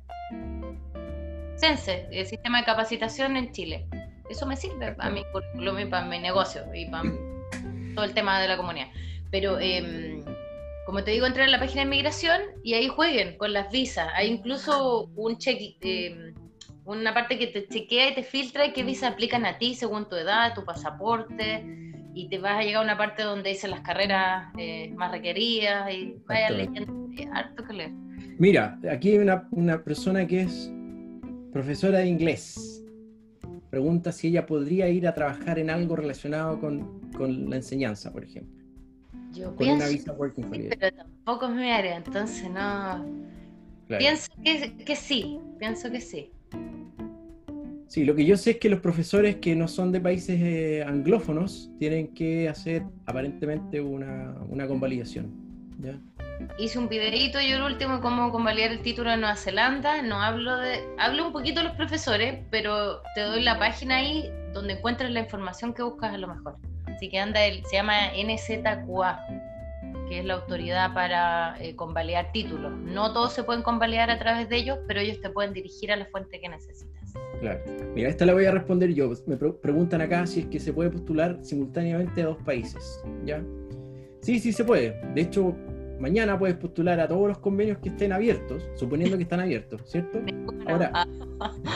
[1.54, 3.86] Sense, el sistema de capacitación en Chile.
[4.28, 7.04] Eso me sirve para mi currículum y para mi negocio y para
[7.94, 8.88] todo el tema de la comunidad.
[9.32, 10.22] Pero eh,
[10.84, 14.08] como te digo, entrar en la página de inmigración y ahí jueguen con las visas.
[14.14, 16.34] Hay incluso un check, eh,
[16.84, 20.16] una parte que te chequea y te filtra qué visas aplican a ti según tu
[20.16, 21.64] edad, tu pasaporte,
[22.14, 25.90] y te vas a llegar a una parte donde dicen las carreras eh, más requeridas
[25.92, 27.02] y vaya leyendo.
[27.32, 27.92] Harto que leer.
[28.38, 30.70] Mira, aquí hay una, una persona que es
[31.52, 32.82] profesora de inglés.
[33.70, 38.24] Pregunta si ella podría ir a trabajar en algo relacionado con, con la enseñanza, por
[38.24, 38.61] ejemplo.
[39.32, 39.86] Yo pienso,
[40.50, 43.04] Pero tampoco es mi área, entonces no.
[43.88, 46.30] Pienso que, sí, pienso que sí.
[47.86, 50.82] Sí, lo que yo sé es que los profesores que no son de países eh,
[50.82, 55.30] anglófonos tienen que hacer aparentemente una, una convalidación.
[55.78, 55.98] ¿ya?
[56.58, 60.02] hice un videito yo el último cómo convalidar el título de Nueva Zelanda.
[60.02, 64.30] No hablo de, hablo un poquito de los profesores, pero te doy la página ahí
[64.52, 66.56] donde encuentras la información que buscas a lo mejor.
[67.02, 69.26] Así que anda, el, se llama NZQA,
[70.08, 72.72] que es la autoridad para eh, convalidar títulos.
[72.72, 75.96] No todos se pueden convalidar a través de ellos, pero ellos te pueden dirigir a
[75.96, 77.12] la fuente que necesitas.
[77.40, 77.58] Claro.
[77.96, 79.10] Mira, esta la voy a responder yo.
[79.26, 83.02] Me preguntan acá si es que se puede postular simultáneamente a dos países.
[83.24, 83.42] ¿Ya?
[84.20, 84.92] Sí, sí se puede.
[85.12, 85.56] De hecho,
[85.98, 90.20] mañana puedes postular a todos los convenios que estén abiertos, suponiendo que están abiertos, ¿cierto?
[90.68, 91.04] Ahora,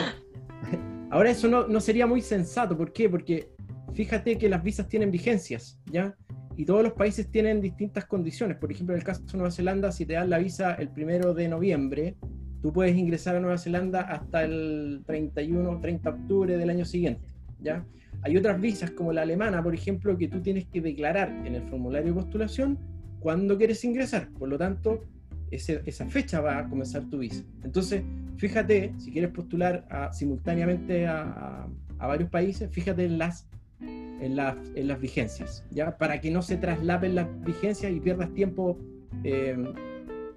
[1.11, 2.79] ahora eso no, no sería muy sensato.
[2.79, 3.09] ¿Por qué?
[3.09, 3.56] Porque
[3.97, 6.15] fíjate que las visas tienen vigencias, ¿ya?
[6.57, 8.57] Y todos los países tienen distintas condiciones.
[8.59, 11.35] Por ejemplo, en el caso de Nueva Zelanda, si te dan la visa el primero
[11.35, 12.17] de noviembre,
[12.63, 17.27] tú puedes ingresar a Nueva Zelanda hasta el 31 30 de octubre del año siguiente,
[17.61, 17.85] ¿ya?
[18.23, 21.63] Hay otras visas, como la alemana, por ejemplo, que tú tienes que declarar en el
[21.63, 22.79] formulario de postulación
[23.21, 24.29] cuándo quieres ingresar.
[24.39, 25.05] Por lo tanto,
[25.51, 27.45] esa fecha va a comenzar tu visa.
[27.63, 28.03] Entonces,
[28.37, 33.49] fíjate, si quieres postular simultáneamente a, varios países, fíjate en las,
[33.81, 34.39] en,
[34.75, 35.97] en, las vigencias, ¿ya?
[35.97, 38.79] Para que no se traslapen las vigencias y pierdas tiempo
[39.25, 39.57] eh,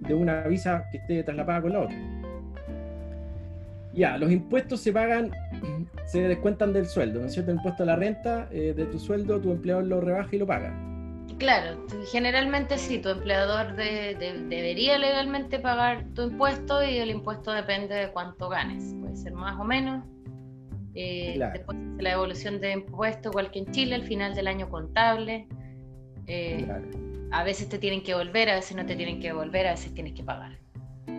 [0.00, 1.96] de una visa que esté traslapada con la otra.
[3.92, 5.32] Ya, los impuestos se pagan,
[6.06, 7.50] se descuentan del sueldo, ¿no es cierto?
[7.50, 10.72] Impuesto a la renta eh, de tu sueldo, tu empleador lo rebaja y lo paga.
[11.38, 18.12] Claro, generalmente sí, tu empleador debería legalmente pagar tu impuesto y el impuesto depende de
[18.12, 20.04] cuánto ganes, puede ser más o menos.
[20.94, 24.68] Eh, después de la devolución de impuestos, igual que en Chile, al final del año
[24.68, 25.46] contable.
[26.26, 26.66] Eh,
[27.32, 29.94] a veces te tienen que volver, a veces no te tienen que volver, a veces
[29.94, 30.58] tienes que pagar.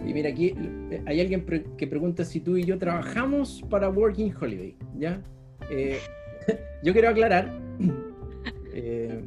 [0.06, 1.46] Y mira, aquí eh, hay alguien
[1.78, 5.22] que pregunta si tú y yo trabajamos para Working Holiday, ¿ya?
[5.70, 6.00] Eh,
[6.84, 7.52] yo quiero aclarar
[8.74, 9.24] eh,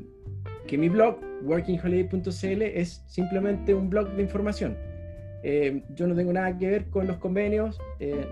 [0.66, 4.76] que mi blog, workingholiday.cl, es simplemente un blog de información.
[5.94, 7.78] yo no tengo nada que ver con los convenios,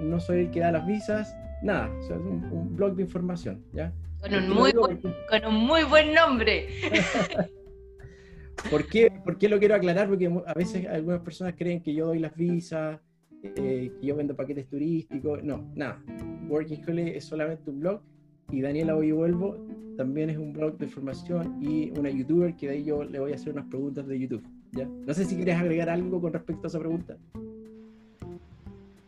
[0.00, 3.92] no soy el que da las visas, nada, es un, blog de información, ¿ya?
[4.20, 6.68] Con un, muy buen, con un muy buen nombre.
[8.70, 10.08] ¿Por qué, ¿Por qué, lo quiero aclarar?
[10.08, 13.00] Porque a veces algunas personas creen que yo doy las visas,
[13.42, 15.42] eh, que yo vendo paquetes turísticos.
[15.42, 16.02] No, nada.
[16.48, 18.00] Working Holiday es solamente un blog
[18.50, 19.56] y Daniela Hoy Vuelvo
[19.96, 23.32] también es un blog de formación y una youtuber que de ahí yo le voy
[23.32, 24.42] a hacer unas preguntas de YouTube.
[24.72, 24.86] ¿ya?
[24.86, 27.16] No sé si quieres agregar algo con respecto a esa pregunta.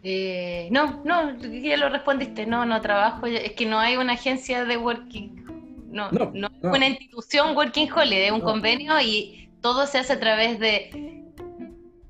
[0.07, 2.47] Eh, no, no, ya lo respondiste.
[2.47, 3.27] No, no trabajo.
[3.27, 5.45] Es que no hay una agencia de working.
[5.91, 10.21] No, no, no, una institución working holiday, es un convenio y todo se hace a
[10.21, 10.91] través de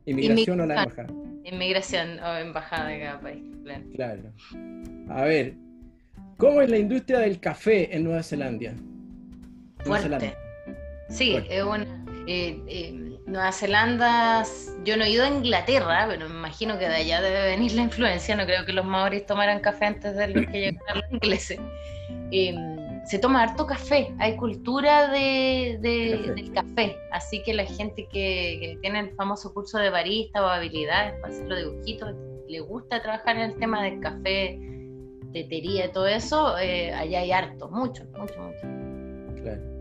[0.07, 1.09] inmigración, o la embajada.
[1.44, 3.42] Inmigración o embajada de cada país.
[3.94, 4.33] Claro.
[5.11, 5.54] A ver,
[6.38, 8.72] ¿cómo es la industria del café en Nueva Zelanda?
[9.85, 10.35] Fuerte.
[11.11, 11.85] Sí, es una.
[12.26, 14.45] Eh, eh, Nueva Zelanda,
[14.85, 17.83] yo no he ido a Inglaterra, pero me imagino que de allá debe venir la
[17.83, 18.37] influencia.
[18.37, 21.59] No creo que los maoris tomaran café antes de los que llegaran los ingleses.
[22.31, 22.55] Eh,
[23.07, 29.01] se toma harto café, hay cultura de, del café, así que la gente que, tiene
[29.01, 32.15] el famoso curso de barista o habilidades para hacer los dibujitos,
[32.49, 34.59] le gusta trabajar en el tema del café,
[35.33, 39.43] tetería y todo eso, eh, allá hay harto, mucho, mucho, mucho.
[39.43, 39.74] Claro.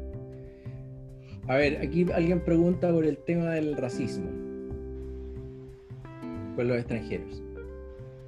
[1.47, 4.29] A ver, aquí alguien pregunta por el tema del racismo
[6.55, 7.41] con los extranjeros.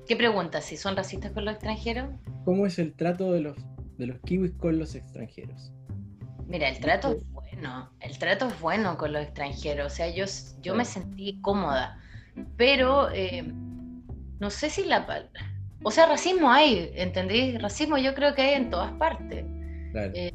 [0.08, 0.62] ¿Qué pregunta?
[0.62, 2.10] ¿Si son racistas con los extranjeros?
[2.43, 3.56] ¿Cómo es el trato de los
[3.97, 5.71] de los kiwis con los extranjeros?
[6.47, 10.25] Mira, el trato es bueno, el trato es bueno con los extranjeros, o sea, yo,
[10.62, 11.97] yo me sentí cómoda,
[12.58, 13.43] pero eh,
[14.39, 15.08] no sé si la...
[15.84, 17.58] O sea, racismo hay, ¿entendí?
[17.58, 19.45] Racismo yo creo que hay en todas partes.
[19.95, 20.34] Eh,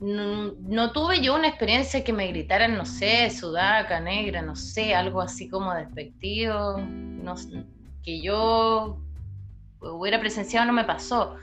[0.00, 5.20] no, tuve yo una experiencia que me gritaran, no sé, sudaca, negra, no sé, algo
[5.20, 7.34] así como despectivo, no,
[8.04, 9.00] que yo
[9.80, 11.36] hubiera presenciado no me pasó,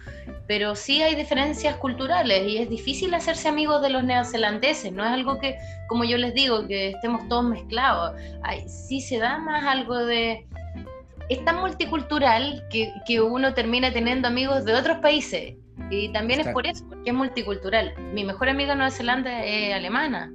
[0.47, 5.11] pero sí hay diferencias culturales y es difícil hacerse amigos de los neozelandeses, no es
[5.11, 8.19] algo que, como yo les digo, que estemos todos mezclados,
[8.67, 10.47] sí se da más algo de...
[11.27, 15.55] Es tan multicultural que, que uno termina teniendo amigos de otros países
[15.89, 17.93] y también es por eso, porque es multicultural.
[18.13, 20.31] Mi mejor amiga en Nueva Zelanda es alemana.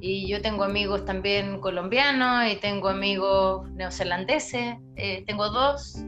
[0.00, 6.04] Y yo tengo amigos también colombianos y tengo amigos neozelandeses, eh, tengo dos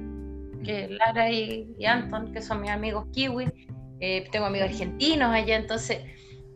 [0.65, 3.51] que Lara y, Anton, que son mis amigos kiwi,
[4.01, 6.01] eh, tengo amigos argentinos allá, entonces,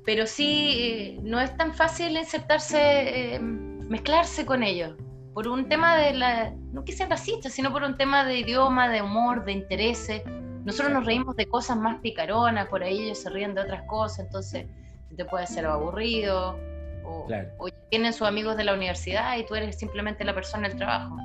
[0.05, 4.95] pero sí, eh, no es tan fácil insertarse, eh, mezclarse con ellos,
[5.33, 8.89] por un tema de la, no que sean racistas, sino por un tema de idioma,
[8.89, 10.23] de humor, de intereses.
[10.65, 14.27] Nosotros nos reímos de cosas más picaronas, por ahí ellos se ríen de otras cosas,
[14.27, 14.67] entonces
[15.15, 16.59] te puede ser aburrido.
[17.05, 20.79] O, o tienen sus amigos de la universidad y tú eres simplemente la persona del
[20.79, 21.17] trabajo.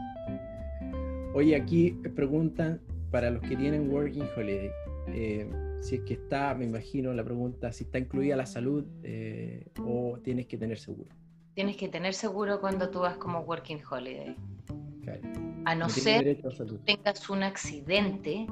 [1.34, 4.72] Oye, aquí preguntan para los que tienen Working Holiday.
[5.08, 5.50] Eh,
[5.82, 10.20] si es que está, me imagino la pregunta, si está incluida la salud eh, o
[10.24, 11.10] tienes que tener seguro.
[11.54, 14.36] Tienes que tener seguro cuando tú vas como Working Holiday.
[15.66, 16.44] A no, ser que
[16.86, 18.46] tengas un accidente.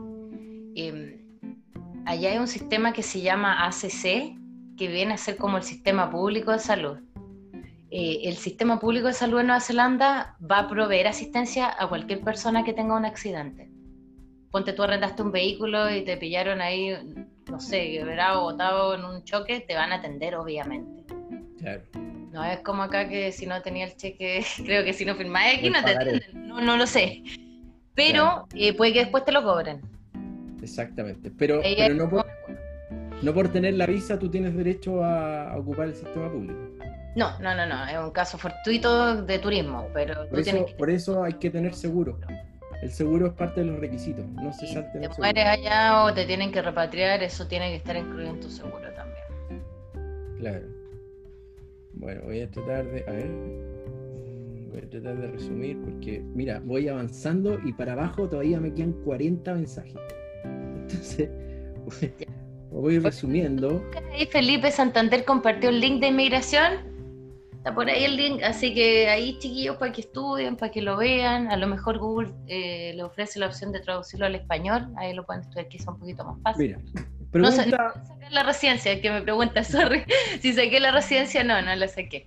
[0.78, 1.18] Em,
[2.06, 4.38] allá hay un sistema que se llama ACC,
[4.78, 6.98] que viene a ser como el sistema público de salud.
[7.90, 12.22] Eh, el sistema público de salud en Nueva Zelanda va a proveer asistencia a cualquier
[12.22, 13.72] persona que tenga un accidente
[14.52, 16.96] ponte tú arrendaste un vehículo y te pillaron ahí,
[17.50, 21.04] no sé, quebrado, botado en un choque, te van a atender, obviamente.
[21.60, 21.84] Claro.
[22.32, 25.60] No es como acá que si no tenía el cheque, creo que si no firmáis
[25.60, 27.24] aquí no te atienden, no, no, lo sé.
[27.94, 29.82] Pero eh, puede que después te lo cobren.
[30.68, 32.26] Exactamente, pero, pero no, por,
[33.22, 36.60] no por tener la visa tú tienes derecho a, ocupar el sistema público.
[37.16, 41.24] No, no, no, no, es un caso fortuito de turismo, pero por, eso, por eso
[41.24, 42.20] hay que tener seguro.
[42.82, 46.26] El seguro es parte de los requisitos, no se salte Te mueres allá o te
[46.26, 49.64] tienen que repatriar, eso tiene que estar incluido en tu seguro también.
[50.38, 50.68] Claro.
[51.94, 53.04] Bueno, voy a tratar de.
[53.08, 53.32] A ver.
[54.70, 58.92] Voy a tratar de resumir porque, mira, voy avanzando y para abajo todavía me quedan
[59.04, 59.96] 40 mensajes.
[60.90, 61.30] Entonces,
[62.72, 63.84] voy, resumiendo.
[64.14, 66.98] Ahí Felipe Santander compartió el link de inmigración
[67.74, 71.48] por ahí el link, así que ahí chiquillos para que estudien, para que lo vean.
[71.50, 75.26] A lo mejor Google eh, le ofrece la opción de traducirlo al español, ahí lo
[75.26, 76.78] pueden estudiar quizá un poquito más fácil.
[76.78, 77.66] Mira, pregunta...
[77.66, 80.04] No, la residencia, que me pregunta, sorry.
[80.42, 82.26] si saqué la residencia, no, no la saqué.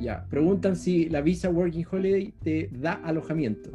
[0.00, 3.70] Ya, preguntan si la visa Working Holiday te da alojamiento.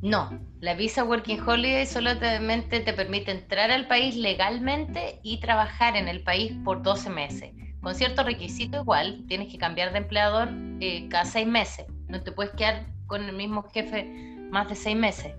[0.00, 0.30] No,
[0.60, 6.22] la visa Working Holiday solamente te permite entrar al país legalmente y trabajar en el
[6.22, 10.48] país por 12 meses con cierto requisito igual, tienes que cambiar de empleador
[10.80, 11.86] eh, cada seis meses.
[12.08, 14.04] No te puedes quedar con el mismo jefe
[14.50, 15.32] más de seis meses.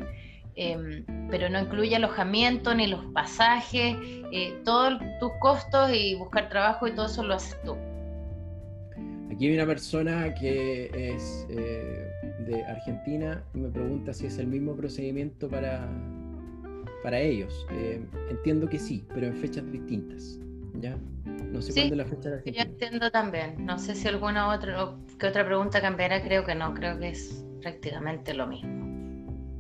[0.56, 3.96] Em, pero no incluye alojamiento ni los pasajes,
[4.32, 7.78] eh, todos tus costos y buscar trabajo y todo eso lo haces tú.
[9.32, 12.09] Aquí hay una persona que es eh,
[12.46, 15.88] de Argentina y me pregunta si es el mismo procedimiento para,
[17.04, 17.66] para ellos.
[18.30, 20.40] entiendo que sí, pero en fechas distintas.
[20.80, 20.98] ¿ya?
[21.52, 23.66] No sé cuándo la fecha de Yo entiendo también.
[23.66, 27.44] No sé si alguna otra, que otra pregunta cambiará, creo que no, creo que es
[27.62, 28.80] prácticamente lo mismo.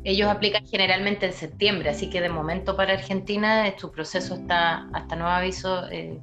[0.04, 4.88] Ellos aplican generalmente en septiembre, así que de momento para Argentina eh, tu proceso está
[4.94, 6.20] hasta nuevo aviso eh,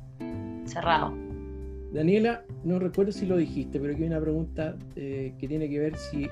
[0.64, 1.12] cerrado.
[1.92, 5.79] Daniela, no recuerdo si lo dijiste, pero aquí hay una pregunta eh, que tiene que
[5.79, 6.29] ver si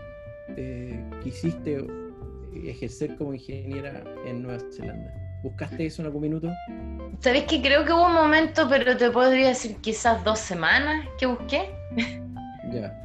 [1.23, 1.87] quisiste
[2.55, 5.13] ejercer como ingeniera en Nueva Zelanda.
[5.43, 6.51] ¿Buscaste eso en algún minuto?
[7.21, 11.27] Sabes que creo que hubo un momento, pero te podría decir quizás dos semanas que
[11.27, 11.71] busqué.
[12.73, 12.99] Ya.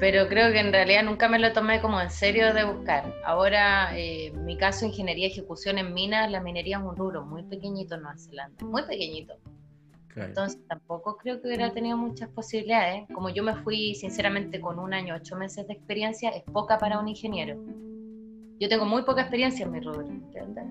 [0.00, 3.14] Pero creo que en realidad nunca me lo tomé como en serio de buscar.
[3.24, 7.94] Ahora, eh, mi caso, ingeniería ejecución en minas, la minería es un rubro muy pequeñito
[7.94, 9.34] en Nueva Zelanda, muy pequeñito.
[10.16, 13.04] Entonces tampoco creo que hubiera tenido muchas posibilidades.
[13.12, 16.98] Como yo me fui sinceramente con un año, ocho meses de experiencia, es poca para
[17.00, 17.56] un ingeniero.
[18.60, 20.64] Yo tengo muy poca experiencia en mi rubro, ¿entiendes?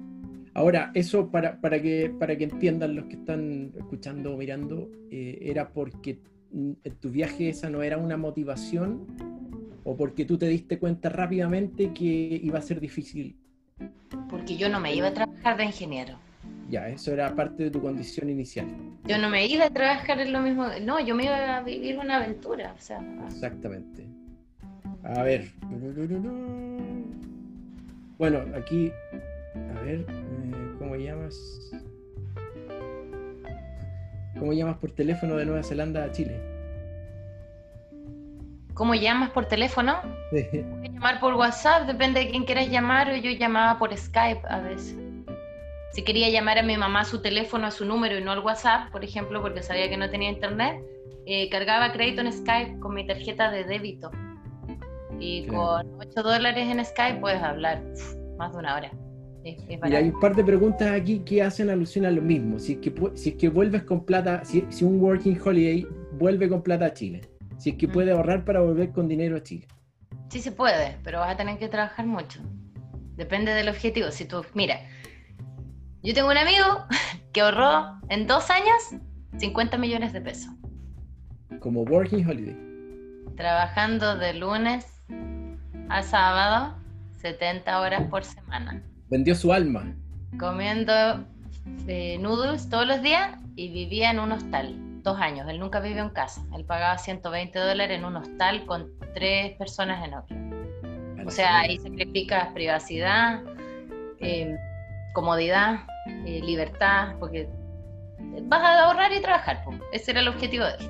[0.54, 5.40] Ahora, eso para, para, que, para que entiendan los que están escuchando o mirando, eh,
[5.42, 6.20] era porque
[6.52, 9.08] en tu viaje esa no era una motivación
[9.84, 13.36] o porque tú te diste cuenta rápidamente que iba a ser difícil.
[14.30, 16.18] Porque yo no me iba a trabajar de ingeniero.
[16.74, 18.66] Ya, eso era parte de tu condición inicial.
[19.06, 22.00] Yo no me iba a trabajar en lo mismo, no, yo me iba a vivir
[22.00, 22.74] una aventura.
[22.76, 24.08] O sea, Exactamente.
[25.04, 25.52] A ver.
[28.18, 28.92] Bueno, aquí,
[29.54, 30.04] a ver,
[30.80, 31.36] ¿Cómo llamas?
[34.40, 36.42] ¿Cómo llamas por teléfono de Nueva Zelanda a Chile?
[38.74, 40.02] ¿Cómo llamas por teléfono?
[40.32, 40.66] Sí.
[40.92, 43.14] llamar por WhatsApp, depende de quién quieras llamar.
[43.18, 45.03] Yo llamaba por Skype a veces.
[45.94, 48.40] Si quería llamar a mi mamá a su teléfono, a su número y no al
[48.40, 50.84] WhatsApp, por ejemplo, porque sabía que no tenía internet,
[51.28, 54.10] eh, cargaba crédito en Skype con mi tarjeta de débito.
[55.20, 57.84] Y con 8 dólares en Skype puedes hablar
[58.40, 58.92] más de una hora.
[59.84, 62.58] Mira, hay un par de preguntas aquí que hacen alusión a lo mismo.
[62.58, 66.50] Si es que, si es que vuelves con plata, si, si un working holiday vuelve
[66.50, 67.22] con plata a Chile,
[67.60, 69.68] si es que puede ahorrar para volver con dinero a Chile.
[70.30, 72.40] Sí se puede, pero vas a tener que trabajar mucho.
[73.16, 74.10] Depende del objetivo.
[74.10, 74.80] Si tú, mira,
[76.04, 76.86] yo tengo un amigo
[77.34, 79.02] que ahorró en dos años
[79.38, 80.54] 50 millones de pesos.
[81.60, 82.58] Como working holiday.
[83.38, 84.86] Trabajando de lunes
[85.90, 86.76] a sábado,
[87.22, 88.84] 70 horas por semana.
[89.10, 89.96] Vendió su alma.
[90.38, 90.94] Comiendo
[91.88, 94.76] eh, noodles todos los días y vivía en un hostal.
[95.04, 95.48] dos años.
[95.50, 96.42] Él nunca vivió en casa.
[96.54, 101.28] Él pagaba 120 dólares en un hostal con tres personas en Oakland.
[101.28, 103.42] O sea, ahí sacrificas privacidad,
[104.20, 104.58] eh,
[105.14, 105.86] comodidad,
[106.26, 107.48] eh, libertad, porque
[108.44, 109.64] vas a ahorrar y trabajar.
[109.92, 110.90] Ese era el objetivo de él.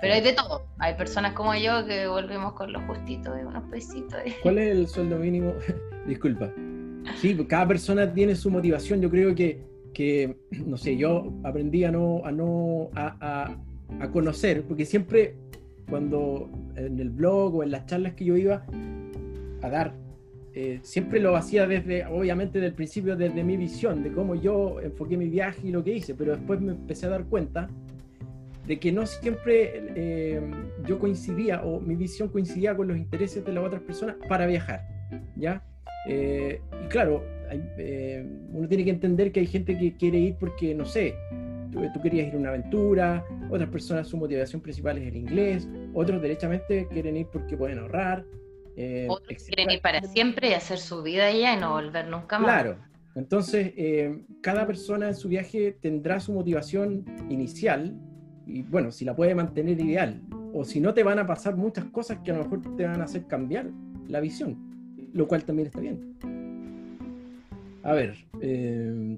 [0.00, 0.66] Pero hay de todo.
[0.78, 4.20] Hay personas como yo que volvemos con los justitos de unos pesitos.
[4.42, 5.52] ¿Cuál es el sueldo mínimo?
[6.06, 6.50] Disculpa.
[7.16, 9.00] Sí, pues, cada persona tiene su motivación.
[9.00, 9.62] Yo creo que,
[9.94, 13.56] que no sé, yo aprendí a no, a no, a,
[14.00, 15.34] a, conocer, porque siempre
[15.88, 18.64] cuando en el blog o en las charlas que yo iba
[19.62, 19.94] a dar,
[20.58, 24.80] eh, siempre lo hacía desde, obviamente, desde el principio, desde mi visión, de cómo yo
[24.80, 27.68] enfoqué mi viaje y lo que hice, pero después me empecé a dar cuenta
[28.66, 30.40] de que no siempre eh,
[30.86, 34.80] yo coincidía o mi visión coincidía con los intereses de las otras personas para viajar,
[35.36, 35.62] ¿ya?
[36.08, 37.22] Eh, y claro,
[37.76, 41.14] eh, uno tiene que entender que hay gente que quiere ir porque, no sé,
[41.70, 46.22] tú, querías ir a una aventura, otras personas su motivación principal es el inglés, otros
[46.22, 48.24] derechamente quieren ir porque pueden ahorrar.
[49.08, 52.46] Otros quieren ir para siempre y hacer su vida allá y no volver nunca más.
[52.46, 52.76] Claro,
[53.14, 53.72] entonces
[54.42, 57.94] cada persona en su viaje tendrá su motivación inicial
[58.46, 61.84] y bueno, si la puede mantener ideal, o si no te van a pasar muchas
[61.86, 63.66] cosas que a lo mejor te van a hacer cambiar
[64.08, 64.56] la visión,
[65.12, 66.16] lo cual también está bien.
[67.82, 68.16] A ver.
[68.40, 69.16] Eh,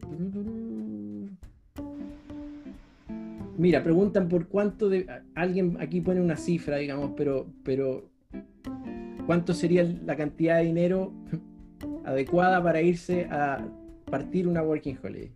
[3.57, 5.07] mira, preguntan por cuánto de.
[5.35, 8.11] Alguien aquí pone una cifra, digamos, pero, pero
[9.29, 11.13] ¿cuánto sería la cantidad de dinero
[12.07, 13.63] adecuada para irse a
[14.11, 15.31] partir una working holiday?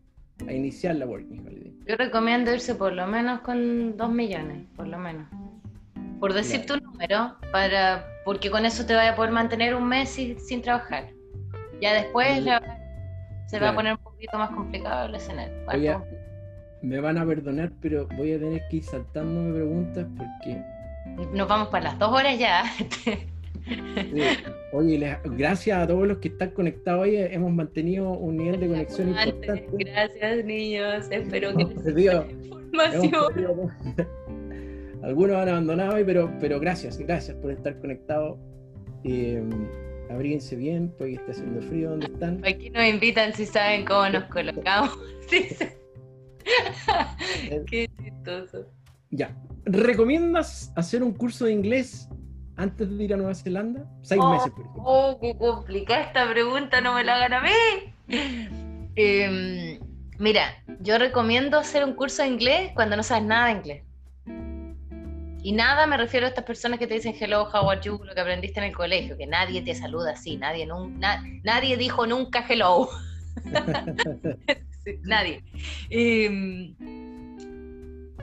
[0.48, 1.72] a iniciar la Working Holiday?
[1.86, 5.28] Yo recomiendo irse por lo menos con 2 millones, por lo menos.
[6.18, 10.08] Por decir tu número, para, porque con eso te vaya a poder mantener un mes
[10.08, 11.10] sin, trabajar.
[11.80, 12.42] Ya después
[13.46, 15.54] se va a poner un poquito más complicado el escenario.
[16.82, 20.60] me van a perdonar, pero voy a tener que ir saltándome preguntas porque...
[21.32, 22.64] Nos vamos para las dos horas ya.
[24.72, 27.16] Oye, gracias a todos los que están conectados hoy.
[27.16, 29.68] Hemos mantenido un nivel de conexión importante.
[29.72, 31.06] Gracias, niños.
[31.10, 32.26] Espero que información.
[35.02, 38.38] Algunos han abandonado hoy, pero, pero gracias, gracias por estar conectados.
[39.04, 39.42] Eh,
[40.10, 42.40] abríguense bien, porque está haciendo frío donde están.
[42.46, 44.96] Aquí nos invitan si saben cómo nos colocamos.
[47.70, 48.66] Qué chistoso.
[49.10, 49.36] Ya.
[49.64, 52.08] ¿Recomiendas hacer un curso de inglés
[52.56, 53.84] antes de ir a Nueva Zelanda?
[54.02, 54.82] Seis oh, meses, por ejemplo.
[54.84, 57.50] Oh, qué complicada esta pregunta, no me la hagan a mí.
[58.94, 59.80] Em,
[60.18, 63.82] mira, yo recomiendo hacer un curso de inglés cuando no sabes nada de inglés.
[65.44, 68.14] Y nada me refiero a estas personas que te dicen hello, how are you, lo
[68.14, 70.68] que aprendiste en el colegio, que nadie te saluda así, nadie,
[71.42, 72.88] nadie dijo nunca hello.
[75.02, 75.42] nadie.
[75.90, 76.74] Eh,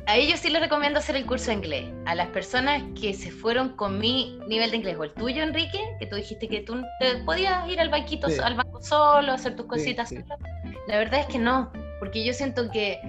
[0.10, 1.86] a ellos sí les recomiendo hacer el curso de inglés.
[2.08, 5.80] A las personas que se fueron con mi nivel de inglés, o el tuyo, Enrique,
[6.00, 9.68] que tú dijiste que tú te podías ir al banquito, al banco solo, hacer tus
[9.68, 10.26] cositas solo.
[10.88, 13.00] La verdad es que no, porque yo siento que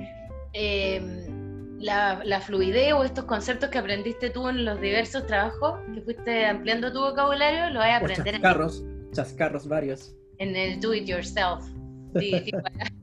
[0.52, 6.44] em, la, fluidez o estos conceptos que aprendiste tú en los diversos trabajos, que fuiste
[6.44, 8.34] ampliando tu vocabulario, lo vas a aprender.
[8.34, 10.14] chascarros, en chascarros varios.
[10.36, 11.64] En el do it yourself.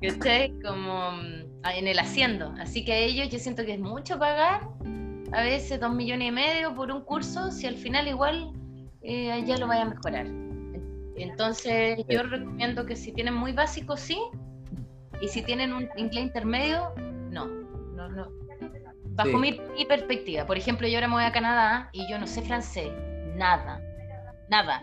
[0.00, 0.52] ¿Cachai?
[0.62, 2.54] Como mm, en el haciendo.
[2.58, 4.68] Así que a ellos yo siento que es mucho pagar,
[5.32, 8.52] a veces dos millones y medio por un curso, si al final igual
[9.02, 10.26] eh, ya lo vaya a mejorar.
[11.16, 14.18] Entonces yo recomiendo que si tienen muy básico, sí,
[15.20, 16.92] y si tienen un inglés intermedio,
[17.30, 18.28] no, no, no.
[19.12, 22.26] Bajo mi, mi, perspectiva, por ejemplo, yo ahora me voy a Canadá y yo no
[22.26, 22.90] sé francés,
[23.36, 23.82] nada,
[24.48, 24.82] nada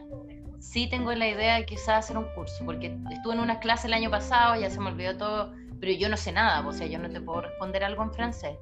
[0.60, 3.93] sí tengo la idea de quizás hacer un curso, porque estuve en una clase el
[3.93, 7.00] año pasado, ya se me olvidó todo, pero yo no sé nada, o sea, yo
[7.00, 8.58] no te puedo responder algo en francés.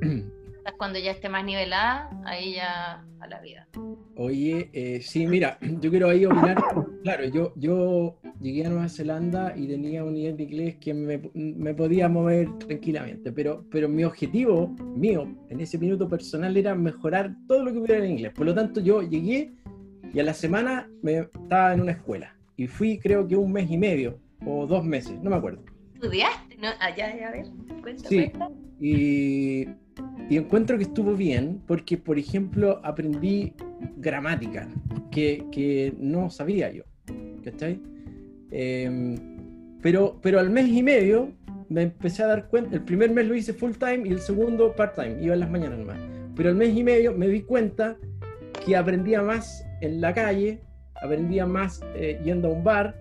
[0.78, 3.68] Cuando ya esté más nivelada, ahí ya a la vida.
[4.16, 6.56] Oye, eh, sí, mira, yo quiero ahí opinar.
[7.02, 11.20] Claro, yo, yo llegué a Nueva Zelanda y tenía un nivel de inglés que me,
[11.34, 17.34] me, podía mover tranquilamente, pero, pero mi objetivo mío en ese minuto personal era mejorar
[17.48, 18.32] todo lo que pudiera en inglés.
[18.32, 19.52] Por lo tanto, yo llegué
[20.12, 22.36] y a la semana me, estaba en una escuela.
[22.56, 25.62] Y fui creo que un mes y medio o dos meses, no me acuerdo.
[25.94, 26.56] ¿Estudiaste?
[26.56, 27.46] No, allá, ah, a ver,
[27.80, 28.08] cuéntame.
[28.08, 28.32] Sí,
[28.80, 29.68] y,
[30.28, 33.54] y, encuentro que estuvo bien porque, por ejemplo, aprendí
[33.96, 34.68] gramática
[35.10, 36.84] que, que no sabía yo.
[37.44, 37.80] ¿Cachai?
[38.50, 39.16] Eh,
[39.80, 41.32] pero, pero al mes y medio
[41.68, 44.74] me empecé a dar cuenta, el primer mes lo hice full time y el segundo
[44.76, 45.98] part time, iba en las mañanas nomás.
[46.36, 47.96] Pero al mes y medio me di cuenta
[48.64, 50.60] que aprendía más en la calle,
[51.02, 52.96] aprendía más eh, yendo a un bar,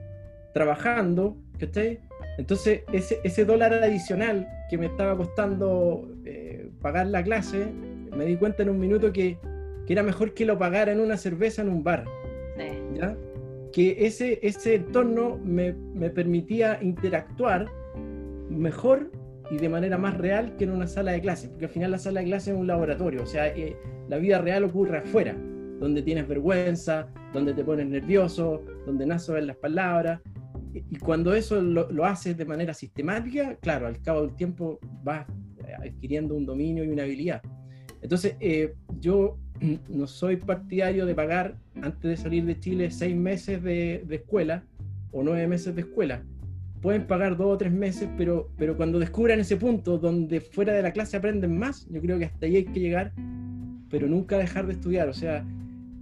[0.54, 2.00] trabajando, ¿cachai?
[2.38, 7.68] Entonces, ese, ese dólar adicional que me estaba costando eh, pagar la clase,
[8.16, 9.38] me di cuenta en un minuto que,
[9.86, 12.06] que, era mejor que lo pagara en una cerveza en un bar.
[12.96, 13.16] ¿ya?
[13.72, 17.68] Que ese, ese entorno me, me permitía interactuar
[18.50, 19.12] mejor
[19.50, 22.00] y de manera más real que en una sala de clase, porque al final la
[22.00, 23.76] sala de clase es un laboratorio, o sea, eh,
[24.08, 25.36] la vida real ocurre afuera,
[25.82, 30.22] donde tienes vergüenza, donde te pones nervioso, donde nazo en las palabras,
[30.74, 35.26] y cuando eso lo, haces de manera sistemática, claro, al cabo del tiempo vas
[35.84, 37.42] adquiriendo un dominio y una habilidad.
[38.02, 39.38] Entonces, eh, yo
[39.90, 44.64] no soy partidario de pagar antes de salir de Chile seis meses de, de escuela
[45.12, 46.24] o nueve meses de escuela
[46.80, 50.82] pueden pagar dos o tres meses, pero, pero cuando descubran ese punto donde fuera de
[50.82, 53.14] la clase aprenden más, yo creo que hasta ahí hay que llegar,
[53.90, 55.08] pero nunca dejar de estudiar.
[55.08, 55.46] O sea,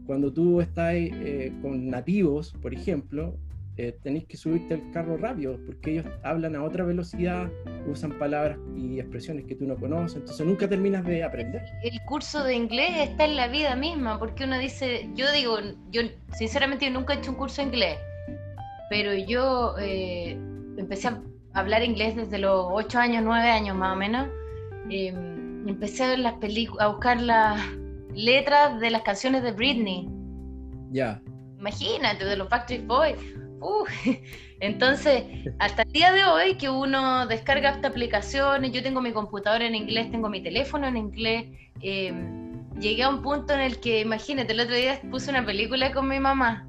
[0.10, 3.36] cuando tú estás eh, con nativos, por ejemplo,
[3.78, 7.48] eh, tenéis que subirte al carro rápido, porque ellos hablan a otra velocidad,
[7.88, 11.62] usan palabras y expresiones que tú no conoces, entonces nunca terminas de aprender.
[11.84, 15.60] El curso de inglés está en la vida misma, porque uno dice, yo digo,
[15.92, 16.02] yo
[16.34, 18.00] sinceramente nunca he hecho un curso de inglés,
[18.90, 19.76] pero yo...
[19.80, 20.36] Eh,
[20.76, 21.22] empecé a
[21.54, 24.28] hablar inglés desde los 8 años, 9 años más o menos.
[24.90, 27.62] Em, empecé a ver las películas, a buscar las
[28.24, 30.10] letras de las canciones de Britney.
[30.92, 31.22] Ya.
[31.58, 33.18] Imagínate, de los Factory Boys.
[34.62, 35.24] Entonces,
[35.60, 39.76] hasta el día de hoy que uno descarga esta aplicación, yo tengo mi computadora en
[39.76, 41.48] inglés, tengo mi teléfono en inglés,
[41.82, 45.92] em, llegué a un punto en el que, imagínate, el otro día puse una película
[45.92, 46.66] con mi mamá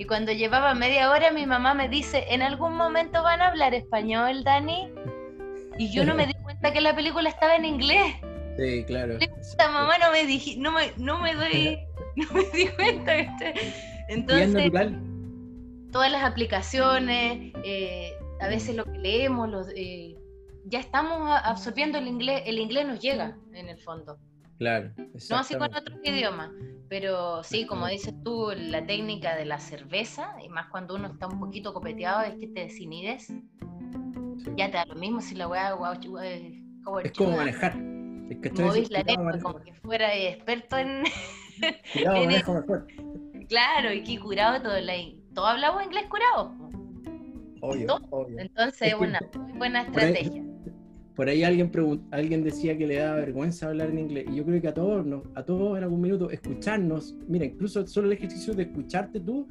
[0.00, 3.74] y cuando llevaba media hora, mi mamá me dice, ¿en algún momento van a hablar
[3.74, 4.88] español, Dani?
[5.76, 8.14] Y yo no me di cuenta que la película estaba en inglés.
[8.60, 9.18] Sí, claro.
[9.56, 11.78] La mamá no me dije, no me, no me doy,
[12.16, 13.12] no me di cuenta.
[14.08, 14.70] Entonces,
[15.90, 20.14] todas las aplicaciones, eh, a veces lo que leemos, los, eh,
[20.66, 24.18] ya estamos absorbiendo el inglés, el inglés nos llega en el fondo.
[24.58, 24.92] Claro.
[25.30, 26.50] No así con otros idiomas,
[26.90, 31.28] pero sí, como dices tú, la técnica de la cerveza, y más cuando uno está
[31.28, 33.32] un poquito copeteado, es que te desinhides.
[34.56, 35.74] Ya te da lo mismo si la weá
[37.02, 37.99] es como manejar.
[38.30, 41.02] Es que estoy la lengua como que fuera experto en.
[41.92, 42.86] Cuidado,
[43.48, 44.80] Claro, y que curado todo.
[44.80, 44.94] La...
[45.34, 46.54] Todos hablamos inglés curado.
[47.60, 50.42] Obvio, Entonces, es una muy buena estrategia
[51.20, 51.70] por ahí alguien,
[52.12, 54.24] alguien decía que le daba vergüenza hablar en inglés.
[54.32, 55.04] Y yo creo que a todos,
[55.34, 59.46] a todos en algún minuto, escucharnos, mira, incluso solo el ejercicio de escucharte tú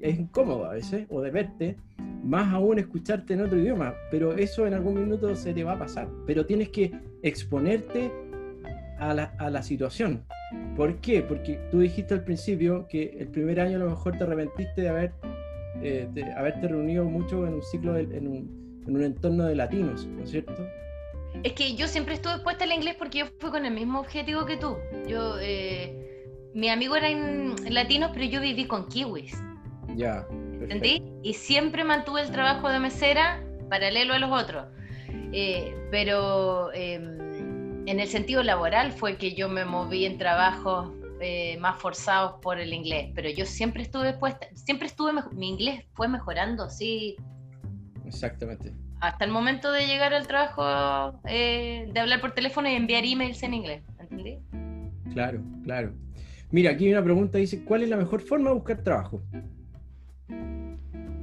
[0.00, 1.76] es incómodo a veces, o de verte,
[2.22, 3.94] más aún escucharte en otro idioma.
[4.10, 6.08] Pero eso en algún minuto se te va a pasar.
[6.26, 6.92] Pero tienes que
[7.22, 8.10] exponerte
[8.98, 10.24] a la, a la situación.
[10.76, 11.22] ¿Por qué?
[11.22, 14.88] Porque tú dijiste al principio que el primer año a lo mejor te arrepentiste de,
[14.88, 15.12] haber,
[15.82, 20.06] eh, de haberte reunido mucho en un ciclo, en, un, en un entorno de latinos,
[20.06, 20.66] ¿no es cierto?
[21.42, 24.46] Es que yo siempre estuve expuesta al inglés porque yo fui con el mismo objetivo
[24.46, 24.76] que tú.
[25.06, 26.24] Yo, eh,
[26.54, 29.36] mi amigo era en latinos, pero yo viví con kiwis.
[29.96, 30.26] Ya.
[30.30, 31.02] ¿Entendí?
[31.22, 34.66] Y siempre mantuve el trabajo de mesera paralelo a los otros.
[35.32, 41.56] Eh, pero em, en el sentido laboral fue que yo me moví en trabajos eh,
[41.58, 43.10] más forzados por el inglés.
[43.14, 47.16] Pero yo siempre estuve expuesta, siempre estuve, mi inglés fue mejorando, sí.
[48.06, 53.04] Exactamente hasta el momento de llegar al trabajo, eh, de hablar por teléfono y enviar
[53.04, 53.82] emails en inglés.
[53.98, 54.38] ¿Entendí?
[55.12, 55.92] Claro, claro.
[56.50, 59.22] Mira, aquí hay una pregunta, dice, ¿cuál es la mejor forma de buscar trabajo?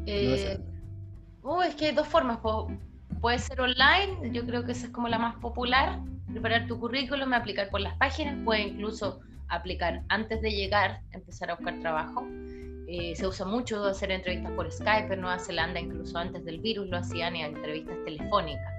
[0.05, 0.59] Eh,
[1.43, 2.39] uh, es que hay dos formas.
[3.21, 5.99] Puede ser online, yo creo que esa es como la más popular.
[6.31, 11.55] Preparar tu currículum, aplicar por las páginas, puede incluso aplicar antes de llegar, empezar a
[11.55, 12.25] buscar trabajo.
[12.87, 16.87] Eh, se usa mucho hacer entrevistas por Skype en Nueva Zelanda, incluso antes del virus
[16.87, 18.73] lo hacían y entrevistas telefónicas.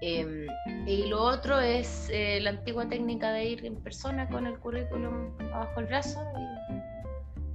[0.00, 0.46] Em,
[0.86, 5.32] y lo otro es eh, la antigua técnica de ir en persona con el currículum
[5.52, 6.22] abajo el brazo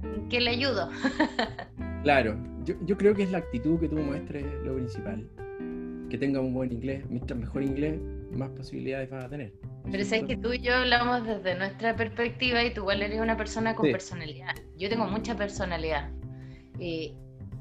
[0.02, 0.90] y que le ayudo.
[2.04, 5.28] claro, yo, yo, creo que es la actitud que tú muestres lo principal.
[6.08, 7.98] Que tenga un buen inglés, mientras mejor inglés,
[8.30, 9.52] más posibilidades vas a tener.
[9.90, 13.36] Pero es que tú y yo hablamos desde nuestra perspectiva y tú igual eres una
[13.36, 14.54] persona con personalidad.
[14.76, 16.10] Yo tengo mucha personalidad.
[16.78, 17.14] Eh,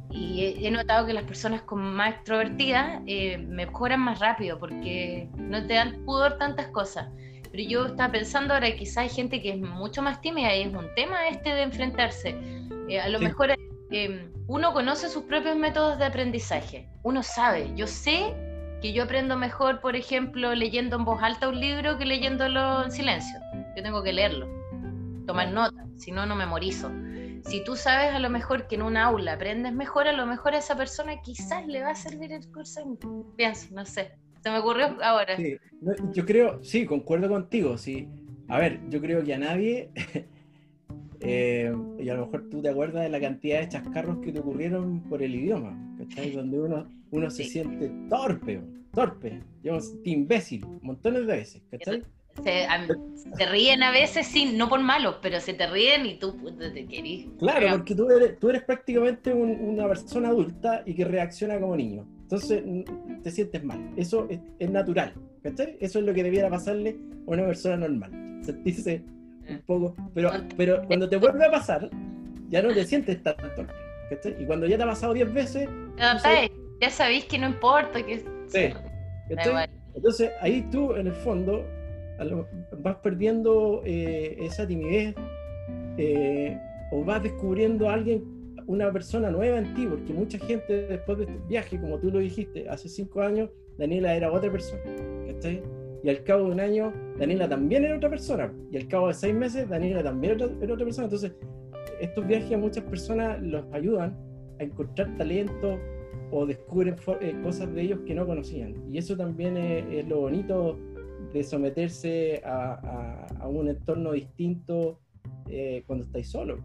[0.09, 5.65] y he, notado que las personas con más extrovertidas eh, mejoran más rápido porque no
[5.65, 7.09] te dan pudor tantas cosas.
[7.51, 10.61] Pero yo estaba pensando ahora que quizás hay gente que es mucho más tímida y
[10.61, 12.35] es un tema este de enfrentarse.
[12.89, 13.51] Eh, a lo mejor
[14.47, 16.89] uno conoce sus propios métodos de aprendizaje.
[17.03, 18.33] Uno sabe, yo sé
[18.81, 22.91] que yo aprendo mejor, por ejemplo, leyendo en voz alta un libro que leyéndolo en
[22.91, 23.39] silencio.
[23.77, 24.47] Yo tengo que leerlo,
[25.25, 26.91] tomar nota, si no, no memorizo.
[27.45, 30.53] si tú sabes a lo mejor que en un aula aprendes mejor, a lo mejor
[30.53, 32.81] a esa persona quizás le va a servir el curso.
[33.37, 34.13] Pienso, no sé.
[34.41, 35.37] Se me ocurrió ahora.
[35.37, 35.57] Sí,
[36.11, 37.77] yo creo, sí, concuerdo contigo.
[37.77, 38.09] Sí.
[38.49, 39.91] A ver, yo creo que a nadie,
[41.23, 44.39] eh, y a lo mejor tú te acuerdas de la cantidad de chascarros que te
[44.39, 46.31] ocurrieron por el idioma, ¿cachai?
[46.35, 48.61] Donde uno, uno se siente torpe,
[48.93, 49.41] torpe.
[49.63, 52.03] Yo me sentí imbécil montones de veces, ¿cachai?
[52.43, 56.85] Se, ríen a veces, sí, no por malos, pero se te ríen y tú te
[56.87, 57.27] querís.
[57.37, 62.07] Claro, porque tú eres, tú eres prácticamente una persona adulta y que reacciona como niño.
[62.23, 62.63] Entonces
[63.21, 63.93] te sientes mal.
[63.95, 64.27] Eso
[64.59, 65.13] es, natural.
[65.43, 65.77] ¿cachai?
[65.79, 66.97] Eso es lo que debiera pasarle
[67.27, 68.39] a una persona normal.
[68.43, 69.03] Sentirse
[69.55, 69.95] un poco.
[70.13, 71.89] Pero, pero cuando te vuelve a pasar,
[72.49, 73.73] ya no te sientes tan torpe.
[74.39, 75.69] Y cuando ya te ha pasado 10 veces.
[75.97, 78.03] ya sabéis que no importa.
[78.05, 78.23] Que...
[78.47, 78.73] Sí.
[79.95, 81.65] Entonces ahí tú, en el fondo,
[82.79, 85.15] vas perdiendo eh, esa timidez
[85.97, 86.59] eh,
[86.91, 88.23] o vas descubriendo a alguien,
[88.65, 92.19] una persona nueva en ti, porque mucha gente después de este viaje, como tú lo
[92.19, 94.81] dijiste, hace cinco años, Daniela era otra persona,
[96.03, 99.13] Y al cabo de un año, Daniela también era otra persona, y al cabo de
[99.13, 101.05] seis meses, Daniela también era, otra persona.
[101.05, 101.33] Entonces,
[102.01, 104.17] estos viajes a muchas personas los ayudan
[104.59, 105.79] a encontrar talento
[106.31, 108.75] o descubren eh, cosas de ellos que no conocían.
[108.91, 110.77] Y eso también es lo bonito
[111.33, 114.99] de someterse a, un entorno distinto
[115.49, 116.57] eh, cuando estáis solo.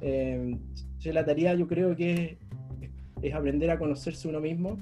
[0.00, 0.56] Eh,
[1.04, 2.38] la tarea yo creo que
[3.22, 4.78] es, aprender a conocerse uno mismo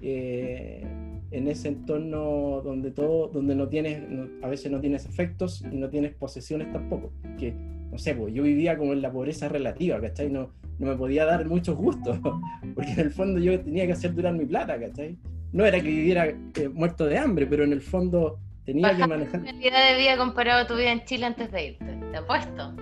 [0.00, 0.84] eh,
[1.30, 4.02] en ese entorno donde todo, donde no tienes,
[4.42, 7.12] a veces no tienes efectos y no tienes posesiones tampoco.
[7.38, 7.52] Que,
[7.90, 10.30] no sé, pues yo vivía como en la pobreza relativa, ¿cachai?
[10.30, 12.18] No, no me podía dar muchos gustos,
[12.74, 15.16] porque en el fondo yo tenía que hacer durar mi plata, ¿cachai?
[15.52, 19.42] no era que viviera eh, muerto de hambre, pero en el fondo tenía que manejar.
[19.42, 21.98] ¿Qué calidad de vida comparado a tu vida en Chile antes de irte?
[22.12, 22.74] Te apuesto.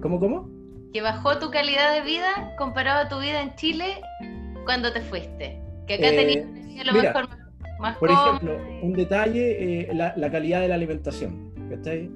[0.00, 0.48] ¿Cómo, cómo?
[0.92, 4.00] Que bajó tu calidad de vida comparado a tu vida en Chile
[4.64, 5.60] cuando te fuiste.
[5.86, 6.46] Que acá tenías
[6.86, 7.28] lo mejor
[7.78, 11.52] más Por ejemplo, un detalle, eh, la, calidad de la alimentación.
[11.70, 12.10] ¿Cachai?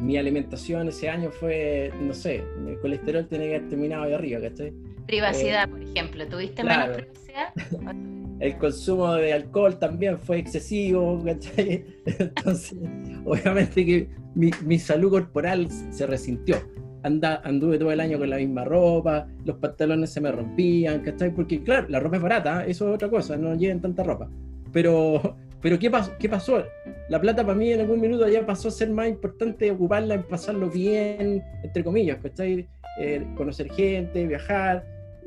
[0.00, 4.40] Mi alimentación ese año fue, no sé, el colesterol tenía que haber terminado ahí arriba,
[4.40, 4.72] ¿cachai?
[5.06, 6.26] Privacidad, eh, por ejemplo.
[6.26, 7.52] ¿Tuviste menos privacidad?
[8.40, 11.84] el consumo de alcohol también fue excesivo, ¿cachai?
[12.06, 12.78] Entonces,
[13.24, 16.56] obviamente que mi, salud corporal se resintió.
[17.02, 21.34] Anda, anduve todo el año con la misma ropa, los pantalones se me rompían, ¿cachai?
[21.34, 22.70] Porque claro, la ropa es barata, ¿eh?
[22.70, 24.28] eso es otra cosa, no lleven tanta ropa.
[24.72, 26.12] Pero, pero ¿qué, pasó?
[26.18, 26.64] ¿qué pasó?
[27.08, 30.22] La plata para mí en algún minuto ya pasó a ser más importante ocuparla en
[30.22, 32.68] pasarlo bien, entre comillas, ¿cachai?
[32.98, 34.84] Eh, conocer gente, viajar,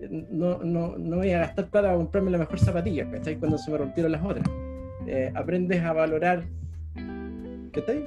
[0.09, 3.37] no, no, no voy a gastar para comprarme la mejor zapatilla, ¿cachai?
[3.37, 4.47] Cuando se me rompieron las otras.
[5.07, 6.43] Eh, aprendes a valorar,
[7.71, 8.05] ¿cachai?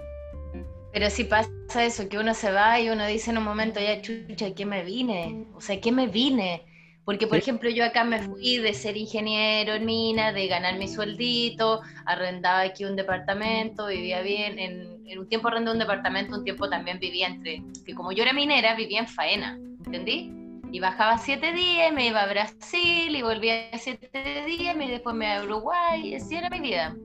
[0.92, 1.50] Pero si pasa
[1.84, 4.82] eso, que uno se va y uno dice en un momento, ya chucha, ¿qué me
[4.82, 5.44] vine?
[5.54, 6.62] O sea, ¿qué me vine?
[7.06, 10.88] Porque, por ejemplo, yo acá me fui de ser ingeniero en mina, de ganar mi
[10.88, 14.58] sueldito, arrendaba aquí un departamento, vivía bien.
[14.58, 17.62] En, en, un tiempo arrendé un departamento, un tiempo también vivía entre.
[17.84, 20.32] que como yo era minera, vivía en faena, ¿entendí?
[20.72, 25.26] Y bajaba siete días, me iba a Brasil y volvía siete días, y después me
[25.26, 26.96] iba a Uruguay, y así era mi vida.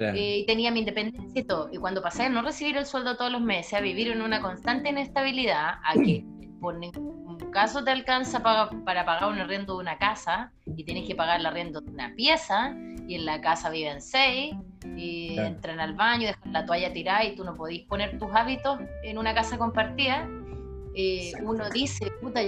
[0.00, 1.68] Eh, y tenía mi independencia y todo.
[1.72, 4.40] Y cuando pasé a no recibir el sueldo todos los meses, a vivir en una
[4.40, 6.24] constante inestabilidad, a que
[6.60, 11.06] por ningún caso te alcanza para, para pagar un arriendo de una casa y tienes
[11.06, 12.74] que pagar el arriendo de una pieza
[13.06, 14.54] y en la casa viven seis
[14.96, 18.78] y entran al baño, dejan la toalla tirada y tú no podís poner tus hábitos
[19.02, 20.28] en una casa compartida.
[20.94, 22.40] Eh, uno dice, puta,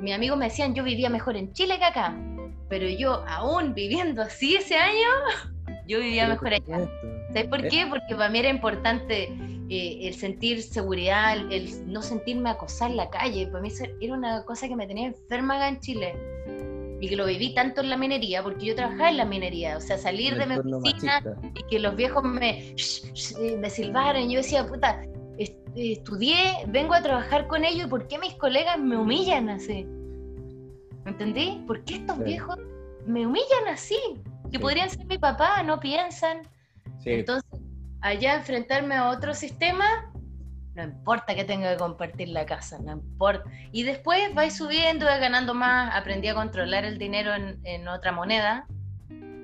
[0.00, 2.16] mis amigos me decían, yo vivía mejor en Chile que acá,
[2.68, 5.08] pero yo aún viviendo así ese año,
[5.86, 6.88] yo vivía mejor allá.
[7.28, 7.86] ¿Sabes por qué?
[7.88, 9.24] Porque para mí era importante
[9.68, 13.46] eh, el sentir seguridad, el, no sentirme acosar en la calle.
[13.46, 13.70] Para mí
[14.00, 16.14] era una cosa que me tenía enferma acá en Chile.
[17.00, 19.80] Y que lo viví tanto en la minería, porque yo trabajaba en la minería, o
[19.82, 21.22] sea, salir de mi oficina
[21.54, 22.74] y que los viejos me,
[23.58, 24.30] me silbaran.
[24.30, 25.02] Yo decía, puta,
[25.74, 29.84] estudié, vengo a trabajar con ellos y ¿por qué mis colegas me humillan así?
[31.04, 31.62] ¿Me entendí?
[31.66, 32.56] ¿Por qué estos viejos
[33.04, 33.98] me humillan así?
[34.50, 36.42] Que podrían ser mi papá, no piensan.
[37.04, 37.48] Entonces,
[38.00, 40.12] allá enfrentarme a otro sistema,
[40.74, 43.48] no importa que tenga que compartir la casa, no importa.
[43.72, 48.66] Y después vais subiendo, vais ganando más, aprendí a controlar el dinero en, otra moneda,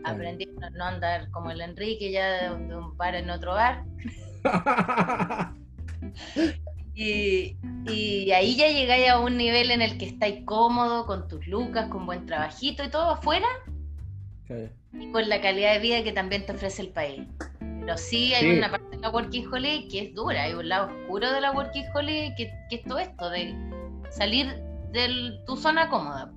[0.04, 3.84] aprendí a no andar como el Enrique ya de un bar en otro bar.
[6.94, 7.56] Y,
[8.32, 12.06] ahí ya llegáis a un nivel en el que estáis cómodo, con tus lucas, con
[12.06, 13.46] buen trabajito y todo afuera.
[14.92, 17.22] Y con la calidad de vida que también te ofrece el país.
[17.58, 20.86] Pero sí hay una parte de la Working Holiday que es dura, hay un lado
[20.86, 23.54] oscuro de la Working Holiday que, que es todo esto, de
[24.10, 24.46] salir
[24.92, 26.32] de tu zona cómoda.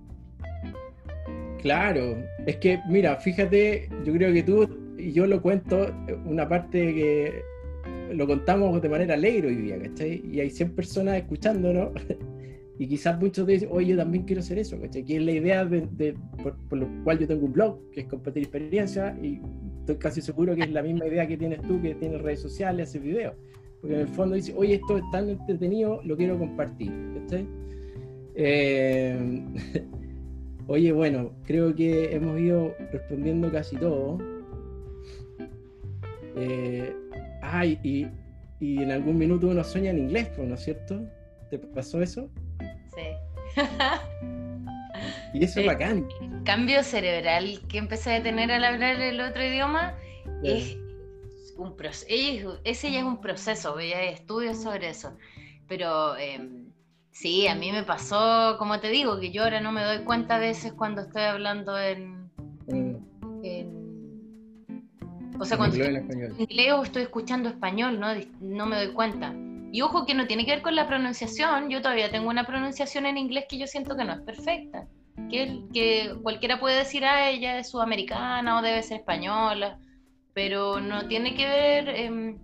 [1.62, 5.94] Claro, es que mira, fíjate, yo creo que tú y yo lo cuento,
[6.26, 7.44] una parte que
[8.14, 10.24] lo contamos de manera alegre hoy día, ¿cachai?
[10.32, 11.90] Y hay 100 personas escuchándonos
[12.78, 15.06] y quizás muchos dicen, oye, yo también quiero hacer eso, ¿cachai?
[15.06, 18.44] Que es la idea de, por, lo cual yo tengo un blog, que es compartir
[18.44, 19.40] experiencia y
[19.80, 22.90] estoy casi seguro que es la misma idea que tienes tú, que tienes redes sociales,
[22.90, 23.34] haces videos.
[23.80, 27.48] Porque en el fondo dice, oye, esto es tan entretenido, lo quiero compartir, ¿cachai?
[28.36, 29.42] Eh,
[30.68, 34.18] oye, bueno, creo que hemos ido respondiendo casi todo.
[36.36, 36.94] Eh,
[37.42, 38.08] ay, y,
[38.60, 41.08] y, en algún minuto uno sueña en inglés, ¿no es cierto?
[41.50, 42.30] ¿Te pasó eso?
[42.96, 43.62] Sí.
[45.34, 46.08] y eso es bacán.
[46.22, 49.96] El cambio cerebral que empecé a tener al hablar el otro idioma
[50.44, 50.78] es
[51.58, 52.60] un proceso.
[52.64, 55.18] Ese ya es un proceso, ya hay estudios sobre eso.
[55.68, 56.72] Pero em,
[57.12, 60.36] sí, a mí me pasó, como te digo, que yo ahora no me doy cuenta
[60.36, 62.30] a veces cuando estoy hablando en,
[62.68, 62.96] mm.
[65.40, 68.08] o sea, cuando estoy en inglés o estoy escuchando español, ¿no?
[68.42, 69.34] no me doy cuenta.
[69.76, 73.06] Y ojo que no tiene que ver con la pronunciación, yo todavía tengo una pronunciación
[73.06, 74.88] en inglés que yo siento que no es perfecta,
[75.30, 79.78] que, que cualquiera puede decir, a ah, ella es sudamericana o debe ser española,
[80.34, 82.38] pero no tiene que ver em,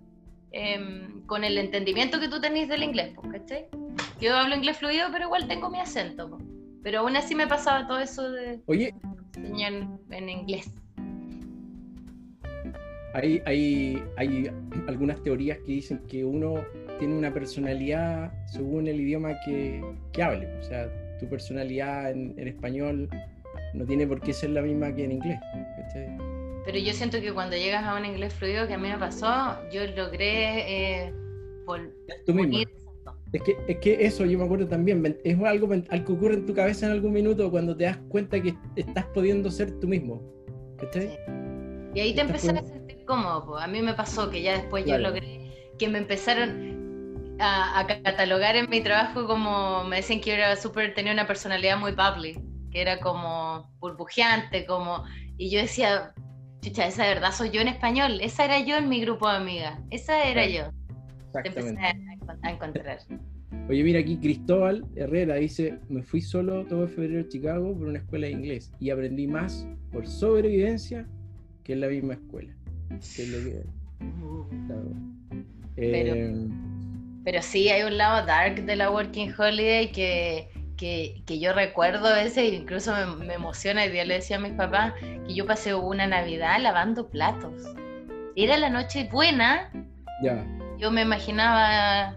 [0.50, 3.64] em, con el entendimiento que tú tenés del inglés, ¿cachai?
[4.20, 6.38] Yo hablo inglés fluido, pero igual tengo mi acento,
[6.82, 8.94] pero aún así me pasaba todo eso de Oye.
[9.38, 10.70] enseñar en inglés.
[13.14, 14.50] Hay, hay, hay
[14.86, 16.64] algunas teorías que dicen que uno
[17.02, 20.46] tiene una personalidad según el idioma que, que hable.
[20.60, 20.88] O sea,
[21.18, 23.08] tu personalidad en, español
[23.74, 25.40] no tiene por qué ser la misma que en inglés.
[26.64, 29.58] Pero yo siento que cuando llegas a un inglés fluido, que a mí me pasó,
[29.72, 31.12] yo logré eh,
[32.24, 32.56] tú mismo.
[33.32, 36.46] Es que, es que eso yo me acuerdo también, es algo, algo que ocurre en
[36.46, 40.22] tu cabeza en algún minuto cuando te das cuenta que estás pudiendo ser tú mismo.
[41.94, 43.58] Y ahí te empecé a sentir cómodo.
[43.58, 45.40] A mí me pasó que ya después yo logré
[45.78, 46.71] que me empezaron
[47.42, 51.92] a, catalogar en mi trabajo como, me decían que era súper, tenía una personalidad muy
[51.92, 52.38] bubbly,
[52.70, 55.04] que era como burbujeante, como,
[55.36, 56.14] y yo decía,
[56.60, 59.80] chucha, esa verdad soy yo en español, esa era yo en mi grupo de amigas,
[59.90, 60.70] esa era yo.
[61.32, 62.98] Te empecé a, encontrar.
[63.68, 67.98] Oye, mira aquí Cristóbal Herrera dice, me fui solo todo febrero a Chicago por una
[67.98, 71.06] escuela de inglés y aprendí más por sobrevivencia
[71.64, 72.54] que en la misma escuela.
[72.88, 73.62] Que es lo que...
[75.76, 76.81] Eh, pero
[77.42, 82.52] sí, hay un lado dark de la Working Holiday que, que, yo recuerdo a veces,
[82.52, 86.60] incluso me, emociona, y día le decía a mis papás que yo pasé una Navidad
[86.60, 87.52] lavando platos.
[88.34, 89.70] Era la noche buena.
[90.22, 90.44] Ya.
[90.78, 92.16] Yo me imaginaba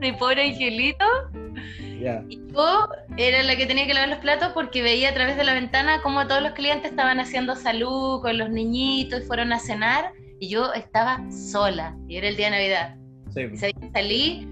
[0.00, 1.04] mi pobre angelito.
[2.28, 2.88] Y yo
[3.18, 6.00] era la que tenía que lavar los platos porque veía a través de la ventana
[6.02, 10.48] cómo todos los clientes estaban haciendo salud con los niñitos y fueron a cenar y
[10.48, 12.96] yo estaba sola y era el día de Navidad.
[13.32, 13.70] Sí.
[13.92, 14.48] salí,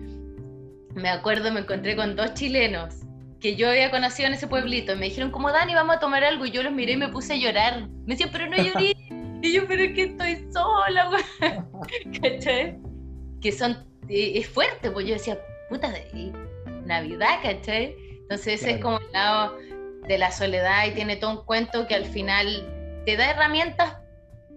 [0.95, 3.01] me acuerdo, me encontré con dos chilenos
[3.41, 4.95] que yo había conocido en ese pueblito.
[4.97, 6.45] Me dijeron, como Dani, vamos a tomar algo.
[6.45, 7.89] Y yo los miré y me puse a llorar.
[8.05, 8.95] Me decían, pero no lloré.
[9.43, 11.11] y yo, pero es que estoy sola,
[12.21, 12.79] ¿cachai?
[13.41, 15.93] Que son, es fuerte, pues yo decía, puta,
[16.85, 17.97] Navidad, ¿cachai?
[18.23, 19.57] Entonces ese es como el lado
[20.07, 23.97] de la soledad y tiene todo un cuento que al final te da herramientas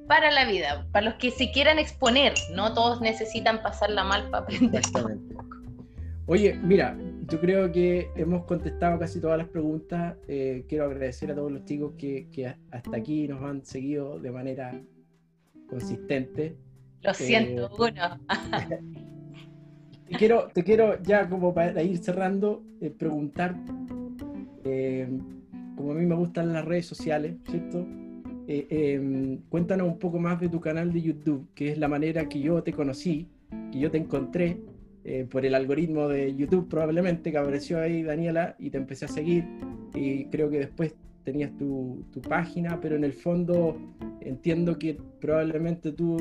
[0.07, 4.43] para la vida, para los que se quieran exponer, no todos necesitan pasarla mal para
[4.43, 4.79] aprender.
[4.79, 5.35] Exactamente.
[6.27, 6.97] Oye, mira,
[7.27, 10.15] yo creo que hemos contestado casi todas las preguntas.
[10.27, 14.81] Eh, quiero agradecer a todos los chicos que, hasta aquí nos han seguido de manera
[15.69, 16.55] consistente.
[17.01, 18.19] Lo siento, eh, uno.
[20.07, 23.55] te, quiero, te quiero ya como para ir cerrando, eh, preguntar,
[25.75, 27.85] como a mí me gustan las redes sociales, ¿cierto?
[28.53, 32.27] Eh, em, cuéntanos un poco más de tu canal de YouTube, que es la manera
[32.27, 33.29] que yo te conocí,
[33.71, 34.57] que yo te encontré
[35.05, 39.07] eh, por el algoritmo de YouTube probablemente, que apareció ahí Daniela y te empecé a
[39.07, 39.45] seguir
[39.95, 40.93] y creo que después
[41.23, 43.77] tenías tu, tu página, pero en el fondo
[44.19, 46.17] entiendo que probablemente tú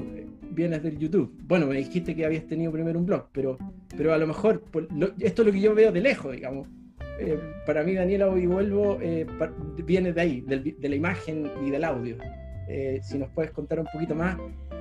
[0.53, 1.37] vienes del YouTube.
[1.49, 3.59] Bueno, me dijiste que habías tenido primero un blog, pero,
[3.97, 4.63] pero a lo mejor
[5.19, 6.69] esto es lo que yo veo de lejos, digamos.
[7.21, 9.27] Eh, para mí Daniela Hoy Vuelvo eh,
[9.85, 12.17] viene de ahí, de la imagen y del audio.
[12.67, 14.39] Eh, si nos puedes contar un poquito más,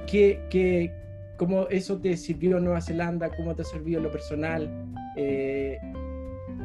[0.08, 0.94] ¿qué, qué,
[1.38, 3.30] ¿cómo eso te sirvió en Nueva Zelanda?
[3.36, 4.70] ¿Cómo te ha servido en lo personal?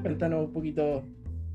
[0.02, 1.02] cuéntanos un poquito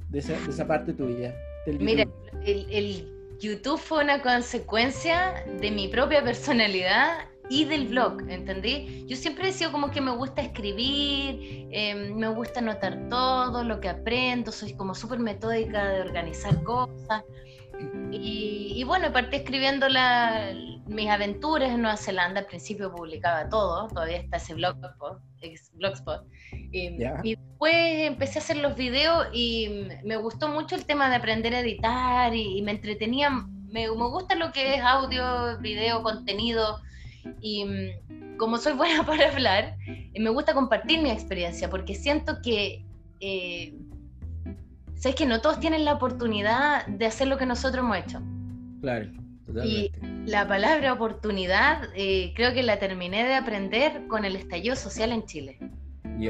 [0.09, 1.33] de esa, de esa parte tuya.
[1.79, 2.05] Mira,
[2.45, 9.05] el, el YouTube fue una consecuencia de mi propia personalidad y del blog, ¿entendí?
[9.07, 13.79] Yo siempre he sido como que me gusta escribir, em, me gusta anotar todo lo
[13.79, 17.23] que aprendo, soy como súper metódica de organizar cosas.
[18.11, 20.53] Y, y bueno, partí escribiendo la,
[20.85, 22.41] mis aventuras en Nueva Zelanda.
[22.41, 25.19] Al principio publicaba todo, todavía está ese blogspot.
[25.73, 26.23] blogspot.
[26.51, 31.15] Y, y, después empecé a hacer los videos y me gustó mucho el tema de
[31.15, 33.29] aprender a editar y, me entretenía.
[33.31, 36.79] Me, me gusta lo que es audio, video, contenido
[37.41, 42.41] y mm, como soy buena para hablar, eh, me gusta compartir mi experiencia porque siento
[42.41, 42.85] que,
[43.19, 43.73] eh,
[44.95, 48.21] sé que no todos tienen la oportunidad de hacer lo que nosotros hemos hecho.
[48.81, 49.07] Claro,
[49.45, 49.91] totalmente.
[49.97, 55.11] Y la palabra oportunidad eh, creo que la terminé de aprender con el estallido social
[55.11, 55.57] en Chile.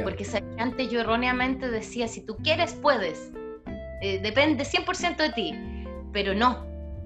[0.04, 0.24] Porque
[0.60, 3.32] antes yo erróneamente decía, si tú quieres, puedes.
[4.22, 5.52] depende 100% de ti.
[6.14, 6.64] Pero no,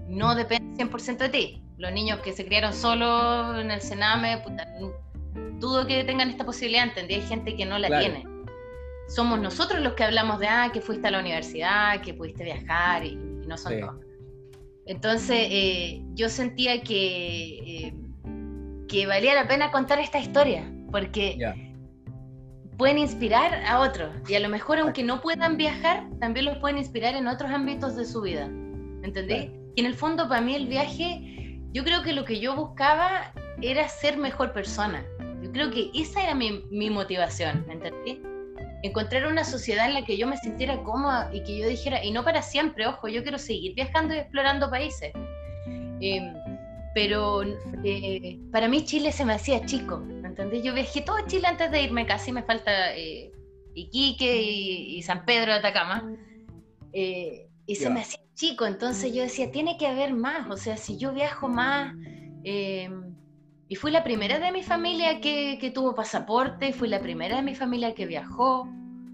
[0.10, 4.41] no depende 100% de ti los niños que se criaron solos en el Sename,
[5.59, 8.26] dudo que tengan esta posibilidad, entendí, hay gente que no la tiene.
[9.07, 13.05] Somos nosotros los que hablamos de, ah, que fuiste a la universidad, que pudiste viajar
[13.05, 13.95] y, no son todos.
[14.86, 17.93] Entonces, eh, yo sentía que, eh,
[18.88, 21.38] que valía la pena contar esta historia, porque
[22.78, 26.78] pueden inspirar a otros, y a lo mejor aunque no puedan viajar, también los pueden
[26.78, 28.45] inspirar en otros ámbitos de su vida,
[29.03, 29.51] ¿entendí?
[29.76, 31.43] Y en el fondo, para mí el viaje
[31.74, 35.03] yo creo que lo que yo buscaba era ser mejor persona.
[35.41, 38.21] Yo creo que esa era mi, mi motivación, ¿me entendí?
[38.84, 42.11] Encontrar una sociedad en la que yo me sintiera cómoda y que yo dijera, y
[42.11, 45.11] no para siempre, ojo, yo quiero seguir viajando y explorando países.
[45.99, 46.34] Em,
[46.93, 47.41] pero
[47.84, 50.61] eh, para mí Chile se me hacía chico, ¿me entendí?
[50.61, 53.32] Yo viajé todo Chile antes de irme, casi me falta eh,
[53.74, 56.03] Iquique y, San Pedro de Atacama.
[56.91, 60.78] Eh, y se me hacía chico, entonces yo decía, tiene que haber más, o sea,
[60.78, 61.96] si yo viajo más,
[62.44, 62.90] eh,
[63.68, 67.42] y fui la primera de mi familia que, que, tuvo pasaporte, fui la primera de
[67.42, 68.68] mi familia que viajó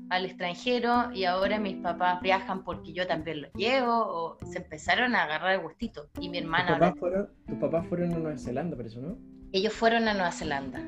[0.09, 5.15] al extranjero y ahora mis papás viajan porque yo también los llevo, o se empezaron
[5.15, 6.09] a agarrar el gustito.
[6.19, 6.77] Y mi hermana...
[6.77, 9.17] ¿Tus papás, fueron, tus papás fueron a Nueva Zelanda, por eso, no?
[9.51, 10.81] Ellos fueron a Nueva Zelanda.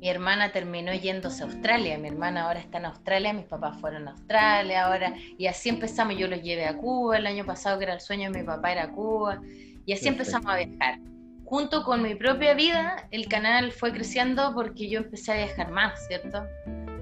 [0.00, 4.06] Mi hermana terminó yéndose a Australia, mi hermana ahora está en Australia, mis papás fueron
[4.06, 7.84] a Australia ahora, y así empezamos, yo los llevé a Cuba el año pasado, que
[7.84, 9.40] era el sueño de mi papá, era Cuba,
[9.84, 11.00] y así empezamos a viajar.
[11.44, 16.06] Junto con mi propia vida, el canal fue creciendo porque yo empecé a viajar más,
[16.06, 16.44] ¿cierto?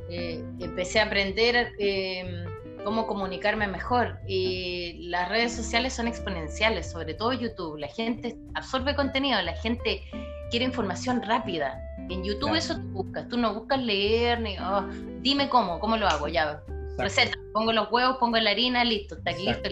[0.08, 2.44] Eh, empecé a aprender eh,
[2.84, 7.76] cómo comunicarme mejor y las redes sociales son exponenciales, sobre todo YouTube.
[7.76, 10.02] La gente absorbe contenido, la gente
[10.50, 11.82] quiere información rápida.
[12.08, 14.86] En YouTube eso tú buscas, tú no buscas leer, ni, oh,
[15.20, 16.62] dime cómo, cómo lo hago, ya.
[16.98, 19.68] Receta, pongo los huevos, pongo la harina, listo, está aquí listo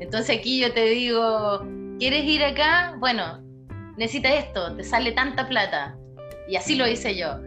[0.00, 1.64] Entonces aquí yo te digo,
[1.98, 2.96] ¿quieres ir acá?
[2.98, 3.40] Bueno,
[3.96, 5.96] necesitas esto, te sale tanta plata.
[6.48, 7.38] Y así lo hice yo.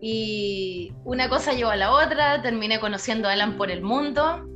[0.00, 4.46] Y una cosa llevó a la otra, terminé conociendo a Alan por el mundo.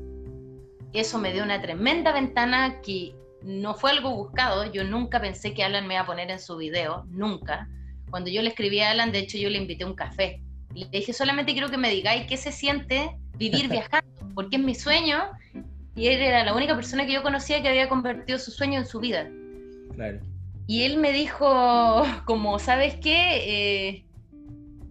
[0.93, 4.71] Eso me dio una tremenda ventana que no fue algo buscado.
[4.71, 7.69] Yo nunca pensé que Alan me iba a poner en su video, nunca.
[8.11, 10.41] Cuando yo le escribí a Alan, de hecho, yo le invité un café.
[10.75, 14.75] Le dije, solamente quiero que me digáis qué se siente vivir viajando, porque es mi
[14.75, 15.19] sueño.
[15.97, 18.87] Y él era la única persona que yo conocía que había convertido su sueño en
[18.87, 19.29] su vida.
[19.95, 20.21] Claro.
[20.67, 23.89] Y él me dijo, como, ¿sabes qué?
[23.89, 24.05] Eh,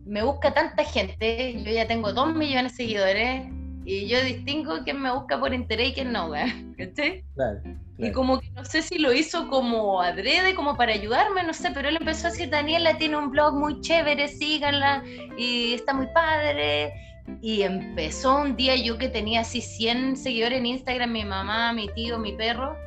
[0.05, 3.43] me busca tanta gente, yo ya tengo dos millones de seguidores,
[3.89, 6.29] y yo distingo quién me busca por interés y quién no,
[6.77, 7.23] ¿cachai?
[7.33, 7.59] Claro.
[7.97, 11.71] Y como que no sé si lo hizo como adrede, como para ayudarme, no sé,
[11.73, 15.03] pero él empezó a decir, Daniela tiene un blog muy chévere, síganla,
[15.37, 16.93] y está muy padre.
[17.41, 21.87] Y empezó un día yo que tenía así 100 seguidores en Instagram, mi mamá, mi
[21.95, 22.77] tío, mi perro,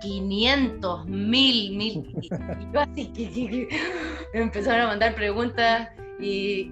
[0.00, 2.14] 500, 1000, 1000.
[2.22, 2.28] Y
[2.72, 3.68] yo así que,
[4.32, 5.88] empezaron a mandar preguntas
[6.20, 6.70] y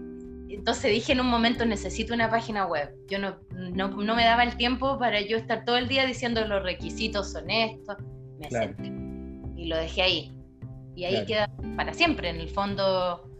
[0.55, 2.94] entonces dije en un momento necesito una página web.
[3.09, 6.62] Yo no, no, me daba el tiempo para yo estar todo el día diciendo los
[6.62, 7.96] requisitos son estos.
[8.38, 8.48] Me
[9.57, 10.32] y lo dejé ahí.
[10.96, 12.30] Y ahí queda para siempre.
[12.30, 13.30] En el fondo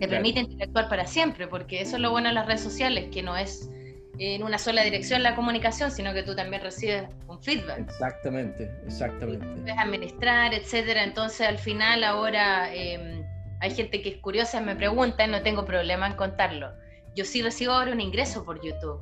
[0.00, 3.22] te permite interactuar para siempre, porque eso es lo bueno de las redes sociales, que
[3.22, 3.70] no es
[4.18, 7.80] en una sola dirección la comunicación, sino que tú también recibes un feedback.
[7.80, 9.46] Exactamente, exactamente.
[9.46, 11.04] Puedes administrar, etcétera.
[11.04, 12.74] Entonces al final ahora...
[12.74, 13.22] Eh,
[13.60, 16.70] hay gente que es curiosa, me pregunta, no tengo problema en contarlo.
[17.14, 19.00] Yo sí recibo ahora un ingreso por YouTube,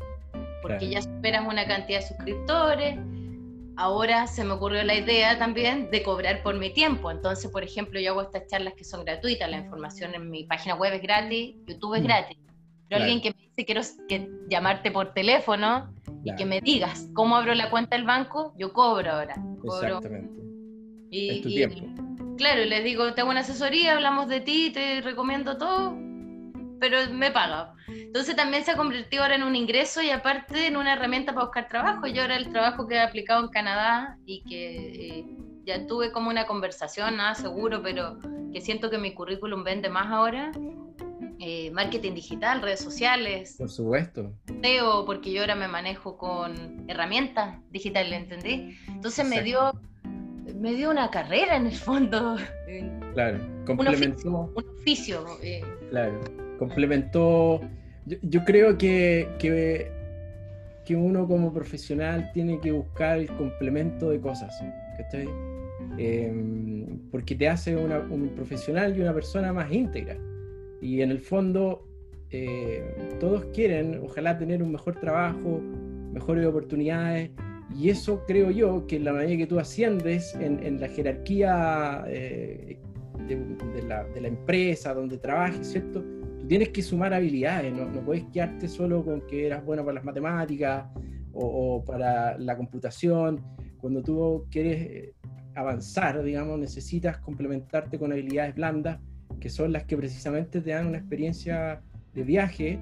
[0.62, 2.98] porque ya superan una cantidad de suscriptores.
[3.76, 7.10] Ahora se me ocurrió la idea también de cobrar por mi tiempo.
[7.10, 10.76] Entonces, por ejemplo, yo hago estas charlas que son gratuitas, la información en mi página
[10.76, 12.04] web es gratis, YouTube es mm.
[12.04, 12.38] gratis.
[12.88, 15.92] Pero alguien que me dice quiero que llamarte por teléfono
[16.22, 19.34] y que me digas cómo abro la cuenta del banco, yo cobro ahora.
[19.64, 20.40] Exactamente.
[21.10, 21.93] Y, es tu tiempo
[22.36, 25.96] claro, les digo, tengo una asesoría, hablamos de ti, te recomiendo todo,
[26.80, 27.74] pero me paga.
[27.88, 31.46] Entonces también se ha convertido ahora en un ingreso y aparte en una herramienta para
[31.46, 32.06] buscar trabajo.
[32.06, 35.26] Yo ahora el trabajo que he aplicado en Canadá y que eh,
[35.64, 38.18] ya tuve como una conversación, nada seguro, pero
[38.52, 40.52] que siento que mi currículum vende más ahora.
[41.40, 43.56] Eh, marketing digital, redes sociales.
[43.58, 44.32] Por supuesto.
[44.62, 48.78] SEO, porque yo ahora me manejo con herramientas digitales, ¿entendí?
[48.88, 49.72] Entonces me dio,
[50.64, 52.36] me dio una carrera en el fondo.
[53.12, 54.50] Claro, complementó.
[54.56, 55.22] Un oficio.
[55.42, 55.62] Eh.
[55.90, 56.18] Claro,
[56.58, 57.60] complementó.
[58.06, 59.92] Yo, creo que, que,
[60.86, 64.58] que, uno como profesional tiene que buscar el complemento de cosas.
[64.96, 65.28] ¿cachai?
[65.98, 70.16] Em, porque te hace un profesional y una persona más íntegra.
[70.80, 71.86] Y en el fondo,
[72.30, 75.60] eh, todos quieren, ojalá, tener un mejor trabajo,
[76.14, 77.30] mejores oportunidades.
[77.72, 82.78] Y eso creo yo que en la medida que tú asciendes en, la jerarquía eh,
[83.26, 86.02] de, la, empresa donde trabajes, ¿cierto?
[86.40, 89.94] Tú tienes que sumar habilidades, no, no puedes quedarte solo con que eras bueno para
[89.94, 90.86] las matemáticas
[91.32, 93.40] o, o para la computación.
[93.78, 95.14] Cuando tú quieres eh,
[95.54, 99.00] avanzar, digamos, necesitas complementarte con habilidades blandas,
[99.40, 101.82] que son las que precisamente te dan una experiencia
[102.14, 102.78] de viaje,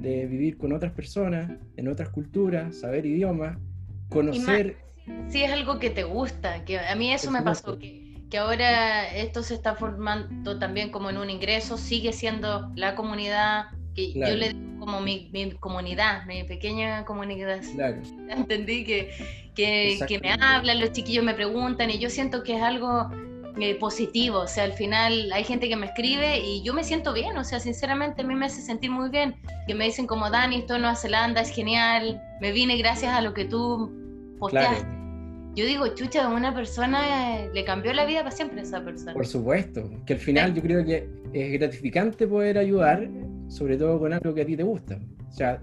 [0.00, 3.58] de vivir con otras personas, en otras culturas, saber idiomas,
[4.08, 4.76] conocer...
[5.28, 9.08] Si es algo que te gusta, que a mí eso me pasó, que, que, ahora
[9.14, 14.34] esto se está formando también como en un ingreso, sigue siendo la comunidad que yo
[14.34, 17.60] le digo como mi, mi, comunidad, mi pequeña comunidad.
[17.74, 18.02] Claro.
[18.28, 19.10] Entendí que,
[19.54, 23.10] que, que, me hablan, los chiquillos me preguntan y yo siento que es algo
[23.58, 27.12] eh, positivo, o sea, al final hay gente que me escribe y yo me siento
[27.12, 29.34] bien, o sea, sinceramente a mí me hace sentir muy bien,
[29.66, 33.20] que me dicen como Dani, esto en Nueva Zelanda es genial, me vine gracias a
[33.20, 33.90] lo que tú
[34.38, 34.96] posteaste.
[35.54, 39.14] Yo digo, chucha, una persona le cambió la vida para siempre a esa persona.
[39.14, 43.08] Por supuesto, que al final yo creo que es gratificante poder ayudar,
[43.48, 44.98] sobre todo con algo que a ti te gusta.
[45.30, 45.58] O sea,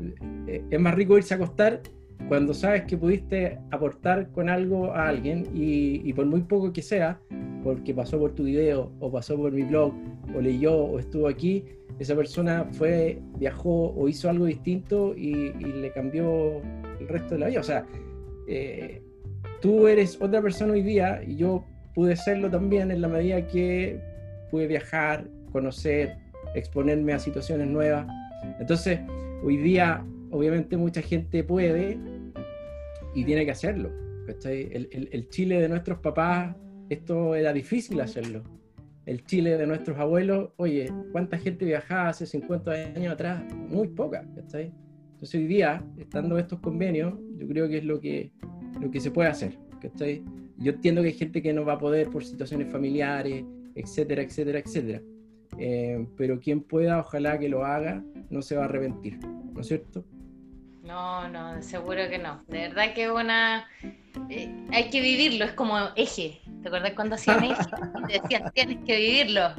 [0.47, 1.79] eh, es más rico irse a acostar
[2.27, 7.19] cuando sabes que pudiste aportar con algo a alguien y, por muy poco que sea,
[7.63, 9.93] porque pasó por tu video o pasó por mi blog
[10.35, 11.63] o leyó o estuvo aquí,
[11.99, 16.61] esa persona fue, viajó o hizo algo distinto y, le cambió
[16.99, 17.59] el resto de la vida.
[17.59, 17.85] O sea,
[18.47, 19.01] eh,
[19.61, 23.99] tú eres otra persona hoy día y yo pude serlo también en la medida que
[24.49, 26.15] pude viajar, conocer,
[26.55, 28.07] exponerme a situaciones nuevas.
[28.59, 28.99] Entonces,
[29.43, 31.97] hoy día, obviamente, mucha gente puede
[33.13, 33.91] y tiene que hacerlo.
[34.45, 36.55] El, Chile de nuestros papás,
[36.93, 38.43] esto era difícil hacerlo.
[39.05, 43.43] El Chile de nuestros abuelos, oye, ¿cuánta gente viajaba hace 50 años atrás?
[43.53, 44.21] Muy poca.
[44.21, 48.31] Entonces hoy día, estando estos convenios, yo creo que es lo que,
[48.79, 49.57] lo que se puede hacer.
[50.57, 53.43] Yo entiendo que hay gente que no va a poder por situaciones familiares,
[53.75, 55.01] etcétera, etcétera, etcétera.
[55.57, 59.19] Eh, pero quien pueda, ojalá que lo haga, no se va a arrepentir,
[59.53, 60.05] ¿no es cierto?
[60.83, 62.43] No, no, seguro que no.
[62.47, 63.67] De verdad que una...
[64.29, 66.41] Eh, hay que vivirlo, es como eje.
[66.61, 67.61] ¿Te acuerdas cuando hacían eje?
[68.03, 69.55] Y te decían, tienes que vivirlo.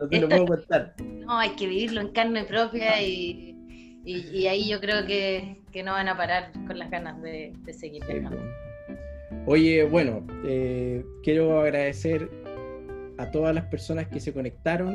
[0.00, 0.94] No te lo puedo contar.
[0.98, 3.56] No, hay que vivirlo en carne propia y,
[4.04, 7.72] y, ahí yo creo que, que, no van a parar con las ganas de, de
[7.72, 8.38] seguir viajando.
[9.46, 12.30] Oye, bueno, eh, quiero agradecer
[13.18, 14.94] a todas las personas que se conectaron.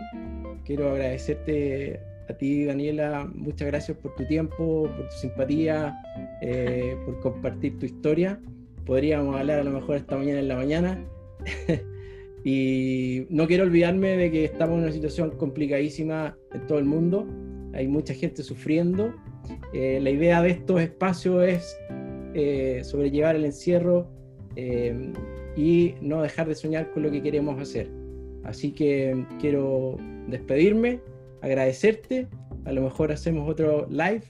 [0.66, 2.00] Quiero agradecerte
[2.32, 5.96] a ti, Daniela, muchas gracias por tu tiempo, por tu simpatía,
[6.42, 8.40] eh, por compartir tu historia.
[8.86, 11.06] Podríamos hablar a lo mejor esta mañana en la mañana.
[12.44, 17.28] y no quiero olvidarme de que estamos en una situación complicadísima en todo el mundo.
[17.74, 19.14] Hay mucha gente sufriendo.
[19.74, 21.78] Eh, la idea de estos espacios es
[22.34, 24.10] eh, sobrellevar el encierro
[25.56, 27.90] y no dejar de soñar con lo que queremos hacer.
[28.44, 31.00] Así que quiero despedirme
[31.42, 32.28] agradecerte.
[32.66, 34.24] A lo mejor hacemos otro live.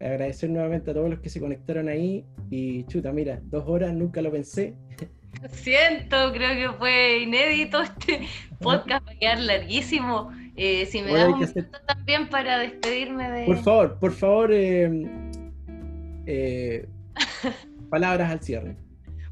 [0.00, 2.24] Agradecer nuevamente a todos los que se conectaron ahí.
[2.50, 4.74] Y chuta, mira, dos horas, nunca lo pensé.
[5.42, 8.26] Lo siento, creo que fue inédito este
[8.60, 10.30] podcast, va a quedar larguísimo.
[10.56, 13.46] Eh, si me das un minuto también para despedirme de.
[13.46, 15.08] Por favor, por favor, eh,
[16.26, 16.86] eh,
[17.90, 18.76] palabras al cierre.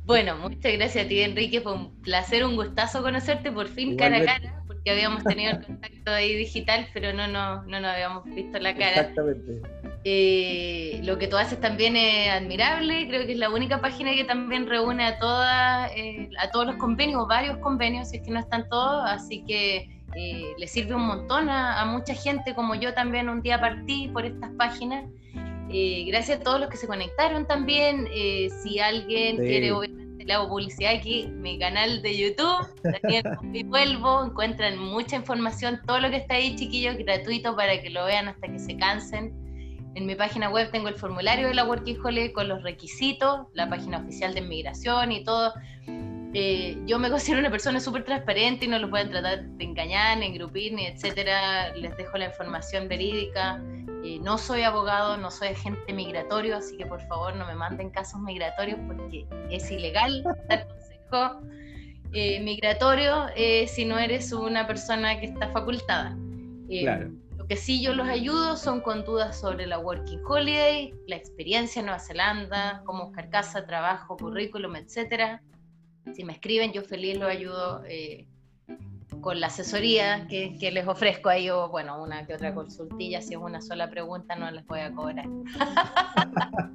[0.05, 1.61] Bueno, muchas gracias a ti, Enrique.
[1.61, 5.65] Fue un placer, un gustazo conocerte por fin cara a cara que habíamos tenido el
[5.65, 9.01] contacto ahí digital, pero no, no, no nos habíamos visto la cara.
[9.01, 9.63] Exactamente.
[10.05, 14.25] Eh, lo que tú haces también es admirable, creo que es la única página que
[14.25, 18.41] también reúne a, todas, eh, a todos los convenios, varios convenios, si es que no
[18.41, 23.29] están todos, así que eh, le sirve un montón a, mucha gente, como yo también
[23.29, 25.05] un día partí por estas páginas.
[26.09, 28.09] gracias a todos los que se conectaron también.
[28.63, 29.71] si alguien quiere
[30.25, 32.67] le hago publicidad aquí, mi canal de YouTube,
[33.53, 38.05] y Vuelvo, encuentran mucha información, todo lo que está ahí, chiquillos, gratuito para que lo
[38.05, 39.33] vean hasta que se cansen.
[39.95, 43.69] En mi página web tengo el formulario de la Working Holiday con los requisitos, la
[43.69, 45.53] página oficial de inmigración y todo.
[46.35, 50.17] Eh, yo me considero una persona súper transparente y no los pueden tratar de engañar,
[50.17, 51.75] ni engrupir, ni etcétera.
[51.75, 53.63] Les dejo la información verídica.
[54.05, 57.91] Eh, no soy abogado, no soy agente migratorio, así que por favor no me manden
[57.91, 61.41] casos migratorios porque es ilegal dar consejo
[62.13, 63.27] eh, migratorio
[63.67, 66.17] si no eres una persona que está facultada.
[66.69, 67.11] claro.
[67.37, 71.81] Lo que sí yo los ayudo son con dudas sobre la Working Holiday, la experiencia
[71.81, 75.43] en Nueva Zelanda, cómo buscar casa, trabajo, currículum, etcétera
[76.15, 78.27] si me escriben, yo feliz lo ayudo eh,
[79.21, 83.41] con la asesoría que, les ofrezco ahí, o bueno, una que otra consultilla, si es
[83.41, 85.29] una sola pregunta no les voy a cobrar.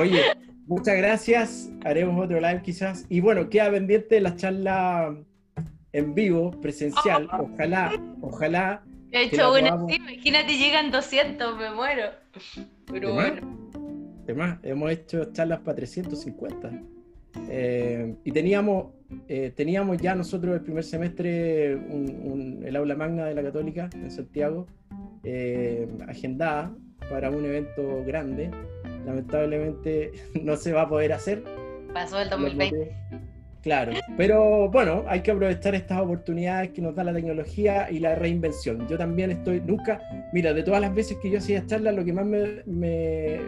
[0.00, 0.22] Oye,
[0.66, 5.16] muchas gracias, haremos otro live quizás, y bueno, queda pendiente la charla
[5.92, 8.82] en vivo, presencial, ojalá, ojalá.
[9.10, 12.10] He hecho una, imagínate, llegan 200, me muero.
[12.86, 13.70] Pero bueno.
[14.24, 16.70] Además, hemos hecho charlas para 350.
[17.48, 18.92] Eh, y teníamos,
[19.28, 24.66] eh, teníamos ya nosotros el primer semestre el aula magna de la Católica en Santiago,
[25.24, 26.74] eh, agendada
[27.10, 28.50] para un evento grande.
[29.06, 31.42] Lamentablemente no se va a poder hacer.
[31.92, 32.92] Pasó el 2020.
[33.62, 38.14] Claro, pero bueno, hay que aprovechar estas oportunidades que nos da la tecnología y la
[38.14, 38.86] reinvención.
[38.88, 40.00] Yo también estoy, nunca,
[40.32, 43.40] mira, de todas las veces que yo hacía charlas, lo que más me, me,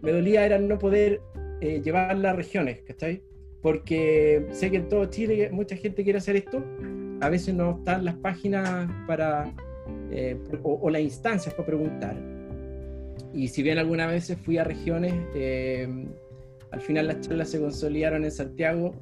[0.00, 1.20] me dolía era no poder
[1.60, 3.20] eh, llevar las regiones, ¿cachai?
[3.62, 6.64] Porque sé que en todo Chile mucha gente quiere hacer esto,
[7.20, 9.52] a veces no están las páginas para,
[10.10, 12.16] eh, o, las instancias para preguntar.
[13.34, 15.88] Y si bien algunas veces fui a regiones, eh,
[16.70, 18.94] al final las charlas se consolidaron en Santiago,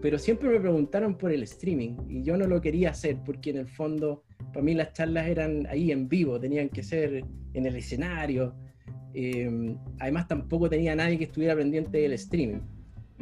[0.00, 3.58] pero siempre me preguntaron por el streaming y yo no lo quería hacer porque en
[3.58, 7.76] el fondo para mí las charlas eran ahí en vivo, tenían que ser en el
[7.76, 8.54] escenario,
[9.12, 12.60] Em, además, tampoco tenía nadie que estuviera pendiente del streaming.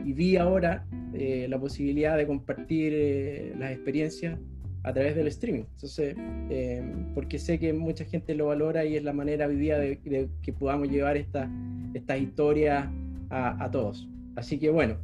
[0.05, 4.39] Y vi ahora eh, la posibilidad de compartir eh, las experiencias
[4.85, 5.65] a través del streaming.
[5.75, 6.17] Entonces,
[6.51, 9.99] em, porque sé que mucha gente lo valora y es la manera hoy día de,
[10.43, 11.49] que podamos llevar estas
[11.95, 12.87] esta historias
[13.31, 14.09] a, a todos.
[14.37, 14.97] Así que bueno,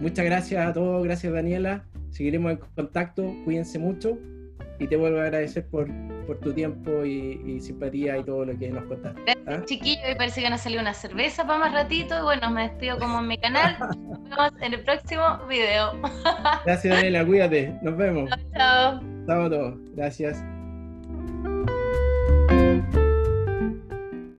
[0.00, 1.84] muchas gracias a todos, gracias Daniela.
[2.10, 4.18] Seguiremos en contacto, cuídense mucho
[4.80, 5.88] y te vuelvo a agradecer por,
[6.26, 9.20] por tu tiempo y, simpatía y todo lo que nos contaste.
[9.22, 9.64] Gracias, ¿ah?
[9.66, 10.10] chiquillo.
[10.10, 12.18] Y parece que a salir una cerveza para más ratito.
[12.18, 13.76] Y bueno, me despido como en mi canal.
[13.80, 15.92] Nos vemos en el próximo video.
[16.64, 17.26] Gracias, Daniela.
[17.26, 17.74] Cuídate.
[17.82, 18.30] Nos vemos.
[18.56, 19.00] Chao.
[19.26, 19.74] Chao a todos.
[19.94, 20.42] Gracias.